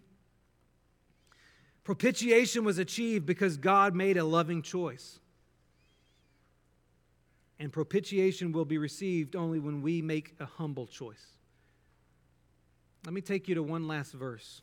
Propitiation 1.85 2.65
was 2.65 2.79
achieved 2.79 3.27
because 3.27 3.57
God 3.57 3.95
made 3.95 4.17
a 4.17 4.25
loving 4.25 4.63
choice. 4.63 5.19
And 7.61 7.71
propitiation 7.71 8.53
will 8.53 8.65
be 8.65 8.79
received 8.79 9.37
only 9.37 9.59
when 9.61 9.83
we 9.83 10.01
make 10.03 10.35
a 10.41 10.47
humble 10.47 10.87
choice. 10.87 11.37
Let 13.05 13.13
me 13.13 13.21
take 13.21 13.49
you 13.49 13.55
to 13.55 13.63
one 13.63 13.87
last 13.87 14.13
verse. 14.13 14.63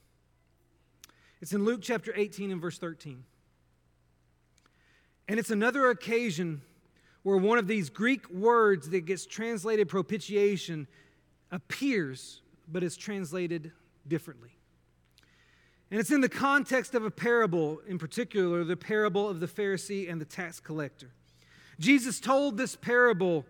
It's 1.40 1.54
in 1.54 1.64
Luke 1.64 1.82
chapter 1.84 2.12
18 2.16 2.52
and 2.52 2.60
verse 2.60 2.80
13. 2.80 3.24
And 5.28 5.40
it's 5.40 5.52
another 5.52 5.90
occasion 5.90 6.62
where 7.22 7.38
one 7.38 7.60
of 7.60 7.68
these 7.68 7.90
Greek 7.90 8.28
words 8.32 8.90
that 8.90 9.02
gets 9.02 9.26
translated 9.26 9.88
propitiation 9.90 10.88
appears, 11.52 12.42
but 12.68 12.84
is 12.84 12.98
translated 12.98 13.72
differently. 14.08 14.58
And 15.92 16.00
it's 16.00 16.12
in 16.12 16.22
the 16.22 16.30
context 16.30 16.96
of 16.96 17.06
a 17.06 17.12
parable, 17.12 17.80
in 17.88 18.00
particular, 18.00 18.64
the 18.64 18.76
parable 18.76 19.30
of 19.30 19.40
the 19.40 19.48
Pharisee 19.48 20.12
and 20.12 20.20
the 20.20 20.26
tax 20.26 20.60
collector. 20.60 21.12
Jesus 21.80 22.20
told 22.20 22.58
this 22.58 22.76
parable 22.76 23.46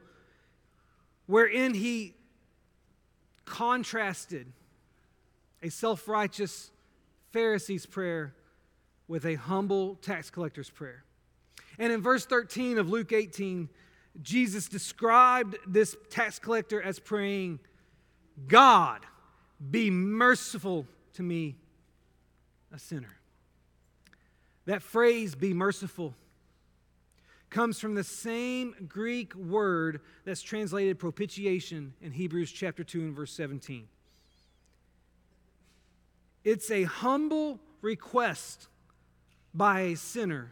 wherein 1.25 1.73
he 1.73 2.15
contrasted 3.45 4.51
a 5.63 5.69
self 5.69 6.07
righteous 6.07 6.71
Pharisee's 7.31 7.85
prayer 7.85 8.33
with 9.07 9.25
a 9.25 9.35
humble 9.35 9.95
tax 9.95 10.29
collector's 10.29 10.69
prayer. 10.69 11.03
And 11.79 11.93
in 11.93 12.01
verse 12.01 12.25
13 12.25 12.77
of 12.77 12.89
Luke 12.89 13.13
18, 13.13 13.69
Jesus 14.21 14.67
described 14.67 15.57
this 15.67 15.95
tax 16.09 16.39
collector 16.39 16.81
as 16.81 16.99
praying, 16.99 17.59
God, 18.47 19.05
be 19.71 19.89
merciful 19.89 20.85
to 21.13 21.23
me, 21.23 21.55
a 22.73 22.79
sinner. 22.79 23.15
That 24.65 24.81
phrase, 24.81 25.35
be 25.35 25.53
merciful, 25.53 26.13
comes 27.49 27.79
from 27.79 27.95
the 27.95 28.03
same 28.03 28.75
Greek 28.87 29.33
word 29.35 30.01
that's 30.25 30.41
translated 30.41 30.99
propitiation 30.99 31.93
in 32.01 32.11
Hebrews 32.11 32.51
chapter 32.51 32.83
2 32.83 33.01
and 33.01 33.15
verse 33.15 33.31
17. 33.31 33.87
It's 36.43 36.71
a 36.71 36.83
humble 36.83 37.59
request 37.81 38.67
by 39.53 39.81
a 39.81 39.95
sinner 39.95 40.51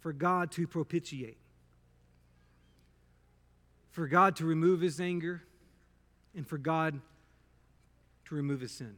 for 0.00 0.12
God 0.12 0.52
to 0.52 0.66
propitiate, 0.66 1.38
for 3.90 4.06
God 4.06 4.36
to 4.36 4.46
remove 4.46 4.80
his 4.80 5.00
anger, 5.00 5.42
and 6.34 6.46
for 6.46 6.58
God 6.58 7.00
to 8.26 8.34
remove 8.34 8.60
his 8.60 8.72
sin. 8.72 8.96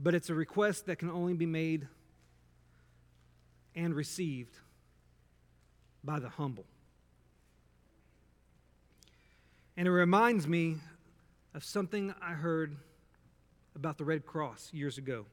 But 0.00 0.14
it's 0.14 0.30
a 0.30 0.34
request 0.34 0.86
that 0.86 0.98
can 0.98 1.10
only 1.10 1.34
be 1.34 1.46
made 1.46 1.88
and 3.74 3.94
received 3.94 4.56
by 6.04 6.20
the 6.20 6.28
humble. 6.28 6.66
And 9.76 9.86
it 9.86 9.92
reminds 9.92 10.46
me 10.46 10.76
of 11.54 11.64
something 11.64 12.14
I 12.20 12.32
heard 12.32 12.76
about 13.74 13.98
the 13.98 14.04
Red 14.04 14.26
Cross 14.26 14.70
years 14.72 14.98
ago. 14.98 15.26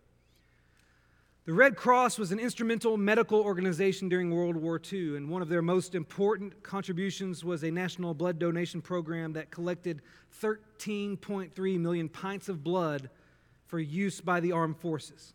The 1.46 1.54
Red 1.54 1.76
Cross 1.76 2.18
was 2.18 2.32
an 2.32 2.40
instrumental 2.40 2.98
medical 2.98 3.42
organization 3.42 4.10
during 4.10 4.32
World 4.32 4.56
War 4.56 4.82
II, 4.92 5.16
and 5.16 5.30
one 5.30 5.44
of 5.44 5.50
their 5.50 5.62
most 5.62 5.94
important 5.94 6.64
contributions 6.64 7.44
was 7.44 7.64
a 7.64 7.70
national 7.70 8.16
blood 8.16 8.40
donation 8.40 8.82
program 8.82 9.34
that 9.34 9.52
collected 9.52 10.02
13.3 10.42 11.80
million 11.80 12.10
pints 12.10 12.50
of 12.50 12.64
blood 12.64 13.12
for 13.66 13.80
use 13.80 14.22
by 14.22 14.40
the 14.40 14.52
armed 14.52 14.78
forces. 14.78 15.34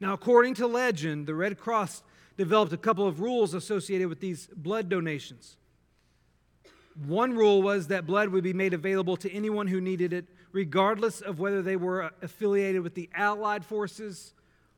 Now, 0.00 0.12
according 0.12 0.54
to 0.54 0.66
legend, 0.66 1.26
the 1.26 1.34
Red 1.34 1.58
Cross 1.58 2.02
developed 2.36 2.72
a 2.72 2.76
couple 2.76 3.06
of 3.06 3.20
rules 3.20 3.54
associated 3.54 4.08
with 4.08 4.20
these 4.20 4.48
blood 4.56 4.88
donations. 4.88 5.56
One 7.06 7.34
rule 7.34 7.62
was 7.62 7.88
that 7.88 8.06
blood 8.06 8.28
would 8.28 8.44
be 8.44 8.52
made 8.52 8.74
available 8.74 9.16
to 9.18 9.32
anyone 9.32 9.66
who 9.66 9.80
needed 9.80 10.12
it, 10.12 10.26
regardless 10.52 11.20
of 11.20 11.40
whether 11.40 11.62
they 11.62 11.76
were 11.76 12.12
affiliated 12.22 12.82
with 12.82 12.94
the 12.94 13.08
Allied 13.14 13.64
forces 13.64 14.34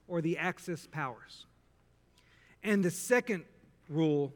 or 0.09 0.21
the 0.21 0.39
Axis 0.39 0.87
powers. 0.87 1.47
And 2.63 2.83
the 2.85 2.91
second 2.91 3.45
rule 3.89 4.33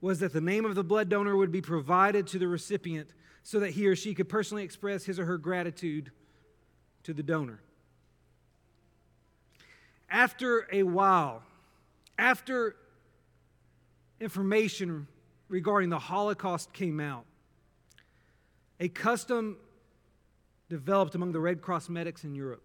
was 0.00 0.20
that 0.20 0.32
the 0.32 0.40
name 0.40 0.64
of 0.64 0.74
the 0.74 0.84
blood 0.84 1.08
donor 1.08 1.36
would 1.36 1.50
be 1.50 1.62
provided 1.62 2.26
to 2.28 2.38
the 2.38 2.46
recipient 2.46 3.08
so 3.42 3.60
that 3.60 3.70
he 3.70 3.86
or 3.86 3.96
she 3.96 4.14
could 4.14 4.28
personally 4.28 4.62
express 4.62 5.04
his 5.04 5.18
or 5.18 5.24
her 5.24 5.38
gratitude 5.38 6.12
to 7.02 7.12
the 7.12 7.22
donor. 7.22 7.60
After 10.14 10.68
a 10.72 10.84
while, 10.84 11.42
after 12.18 12.76
information 14.20 15.08
regarding 15.48 15.90
the 15.90 15.98
Holocaust 15.98 16.72
came 16.72 17.00
out, 17.00 17.24
a 18.78 18.88
custom 18.88 19.56
developed 20.68 21.14
among 21.14 21.32
the 21.32 21.40
Red 21.40 21.60
Cross 21.60 21.88
medics 21.88 22.24
in 22.24 22.34
Europe 22.34 22.62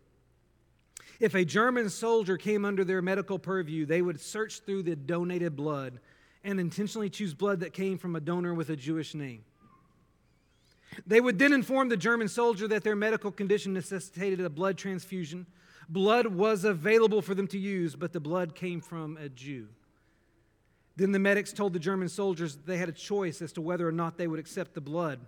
if 1.19 1.35
a 1.35 1.43
German 1.43 1.89
soldier 1.89 2.37
came 2.37 2.63
under 2.63 2.83
their 2.83 3.01
medical 3.01 3.37
purview, 3.37 3.85
they 3.85 4.01
would 4.01 4.19
search 4.19 4.61
through 4.61 4.83
the 4.83 4.95
donated 4.95 5.55
blood 5.55 5.99
and 6.43 6.59
intentionally 6.59 7.09
choose 7.09 7.33
blood 7.33 7.59
that 7.59 7.73
came 7.73 7.97
from 7.97 8.15
a 8.15 8.21
donor 8.21 8.53
with 8.53 8.69
a 8.69 8.75
Jewish 8.75 9.13
name. 9.13 9.43
They 11.05 11.19
would 11.19 11.37
then 11.37 11.53
inform 11.53 11.89
the 11.89 11.97
German 11.97 12.29
soldier 12.29 12.67
that 12.69 12.83
their 12.83 12.95
medical 12.95 13.31
condition 13.31 13.73
necessitated 13.73 14.39
a 14.39 14.49
blood 14.49 14.77
transfusion. 14.77 15.45
Blood 15.89 16.27
was 16.27 16.63
available 16.63 17.21
for 17.21 17.35
them 17.35 17.47
to 17.47 17.57
use, 17.57 17.95
but 17.95 18.13
the 18.13 18.19
blood 18.19 18.55
came 18.55 18.79
from 18.79 19.17
a 19.17 19.27
Jew. 19.27 19.67
Then 20.95 21.11
the 21.11 21.19
medics 21.19 21.51
told 21.51 21.73
the 21.73 21.79
German 21.79 22.07
soldiers 22.09 22.57
they 22.65 22.77
had 22.77 22.89
a 22.89 22.93
choice 22.93 23.41
as 23.41 23.51
to 23.53 23.61
whether 23.61 23.87
or 23.87 23.91
not 23.91 24.17
they 24.17 24.27
would 24.27 24.39
accept 24.39 24.73
the 24.73 24.81
blood. 24.81 25.19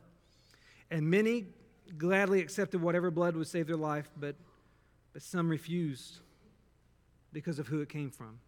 And 0.92 1.10
many 1.10 1.48
gladly 1.98 2.42
accepted 2.42 2.82
whatever 2.82 3.10
blood 3.10 3.36
would 3.36 3.48
save 3.48 3.68
their 3.68 3.78
life, 3.78 4.12
but 4.20 4.36
but 5.14 5.22
some 5.22 5.50
refused 5.50 6.20
because 7.34 7.60
of 7.60 7.68
who 7.68 7.82
it 7.82 7.90
came 7.90 8.12
from 8.12 8.40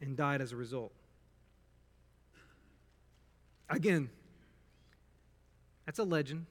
and 0.00 0.16
died 0.16 0.40
as 0.40 0.52
a 0.52 0.56
result. 0.56 0.92
Again, 3.68 4.10
that's 5.86 5.98
a 5.98 6.04
legend. 6.04 6.46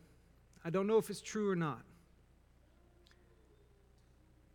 I 0.63 0.69
don't 0.69 0.87
know 0.87 0.97
if 0.97 1.09
it's 1.09 1.21
true 1.21 1.49
or 1.49 1.55
not. 1.55 1.81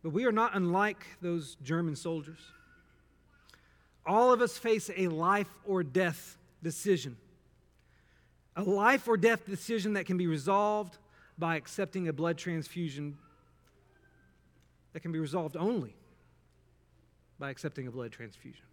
But 0.05 0.13
we 0.13 0.25
are 0.25 0.31
not 0.31 0.51
unlike 0.53 1.03
those 1.19 1.57
German 1.63 1.95
soldiers. 1.95 2.37
All 4.05 4.31
of 4.31 4.39
us 4.39 4.55
face 4.55 4.91
a 4.95 5.07
life 5.07 5.49
or 5.65 5.81
death 5.81 6.37
decision. 6.61 7.17
A 8.55 8.61
life 8.61 9.07
or 9.07 9.17
death 9.17 9.47
decision 9.47 9.93
that 9.93 10.05
can 10.05 10.15
be 10.15 10.27
resolved 10.27 10.99
by 11.39 11.55
accepting 11.55 12.07
a 12.07 12.13
blood 12.13 12.37
transfusion 12.37 13.17
that 14.93 14.99
can 14.99 15.11
be 15.11 15.17
resolved 15.17 15.57
only 15.57 15.95
by 17.39 17.49
accepting 17.49 17.87
a 17.87 17.91
blood 17.91 18.11
transfusion. 18.11 18.65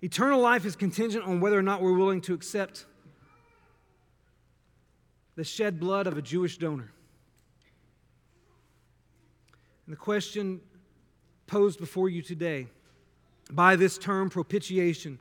Eternal 0.00 0.40
life 0.40 0.64
is 0.64 0.76
contingent 0.76 1.24
on 1.24 1.40
whether 1.40 1.58
or 1.58 1.62
not 1.62 1.82
we're 1.82 1.98
willing 1.98 2.20
to 2.20 2.34
accept 2.34 2.86
the 5.34 5.42
shed 5.42 5.80
blood 5.80 6.06
of 6.06 6.16
a 6.16 6.22
Jewish 6.22 6.56
donor. 6.56 6.92
And 9.86 9.92
the 9.92 9.98
question 9.98 10.60
posed 11.46 11.78
before 11.78 12.08
you 12.08 12.22
today 12.22 12.66
by 13.50 13.76
this 13.76 13.98
term 13.98 14.30
propitiation 14.30 15.18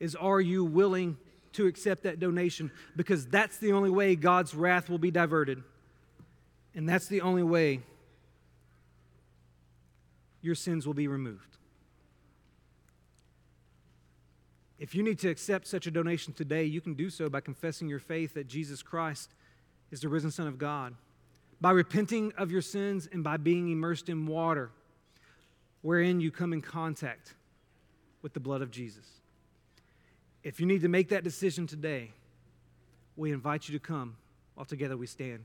is 0.00 0.14
are 0.14 0.40
you 0.40 0.64
willing 0.64 1.16
to 1.52 1.66
accept 1.66 2.02
that 2.02 2.20
donation? 2.20 2.70
Because 2.96 3.26
that's 3.26 3.58
the 3.58 3.72
only 3.72 3.90
way 3.90 4.16
God's 4.16 4.54
wrath 4.54 4.90
will 4.90 4.98
be 4.98 5.10
diverted. 5.10 5.62
And 6.74 6.88
that's 6.88 7.06
the 7.06 7.20
only 7.20 7.42
way 7.42 7.80
your 10.42 10.54
sins 10.54 10.86
will 10.86 10.94
be 10.94 11.08
removed. 11.08 11.56
If 14.78 14.94
you 14.94 15.02
need 15.02 15.18
to 15.20 15.30
accept 15.30 15.66
such 15.66 15.86
a 15.86 15.90
donation 15.90 16.34
today, 16.34 16.64
you 16.64 16.80
can 16.80 16.94
do 16.94 17.08
so 17.08 17.30
by 17.30 17.40
confessing 17.40 17.88
your 17.88 18.00
faith 18.00 18.34
that 18.34 18.48
Jesus 18.48 18.82
Christ 18.82 19.30
is 19.90 20.00
the 20.00 20.08
risen 20.08 20.30
Son 20.30 20.46
of 20.46 20.58
God, 20.58 20.94
by 21.64 21.70
repenting 21.70 22.30
of 22.36 22.50
your 22.50 22.60
sins, 22.60 23.08
and 23.10 23.24
by 23.24 23.38
being 23.38 23.70
immersed 23.70 24.10
in 24.10 24.26
water, 24.26 24.70
wherein 25.80 26.20
you 26.20 26.30
come 26.30 26.52
in 26.52 26.60
contact 26.60 27.32
with 28.20 28.34
the 28.34 28.38
blood 28.38 28.60
of 28.60 28.70
Jesus. 28.70 29.06
If 30.42 30.60
you 30.60 30.66
need 30.66 30.82
to 30.82 30.88
make 30.88 31.08
that 31.08 31.24
decision 31.24 31.66
today, 31.66 32.10
we 33.16 33.32
invite 33.32 33.66
you 33.66 33.72
to 33.72 33.82
come 33.82 34.18
while 34.54 34.66
together 34.66 34.98
we 34.98 35.06
stand. 35.06 35.42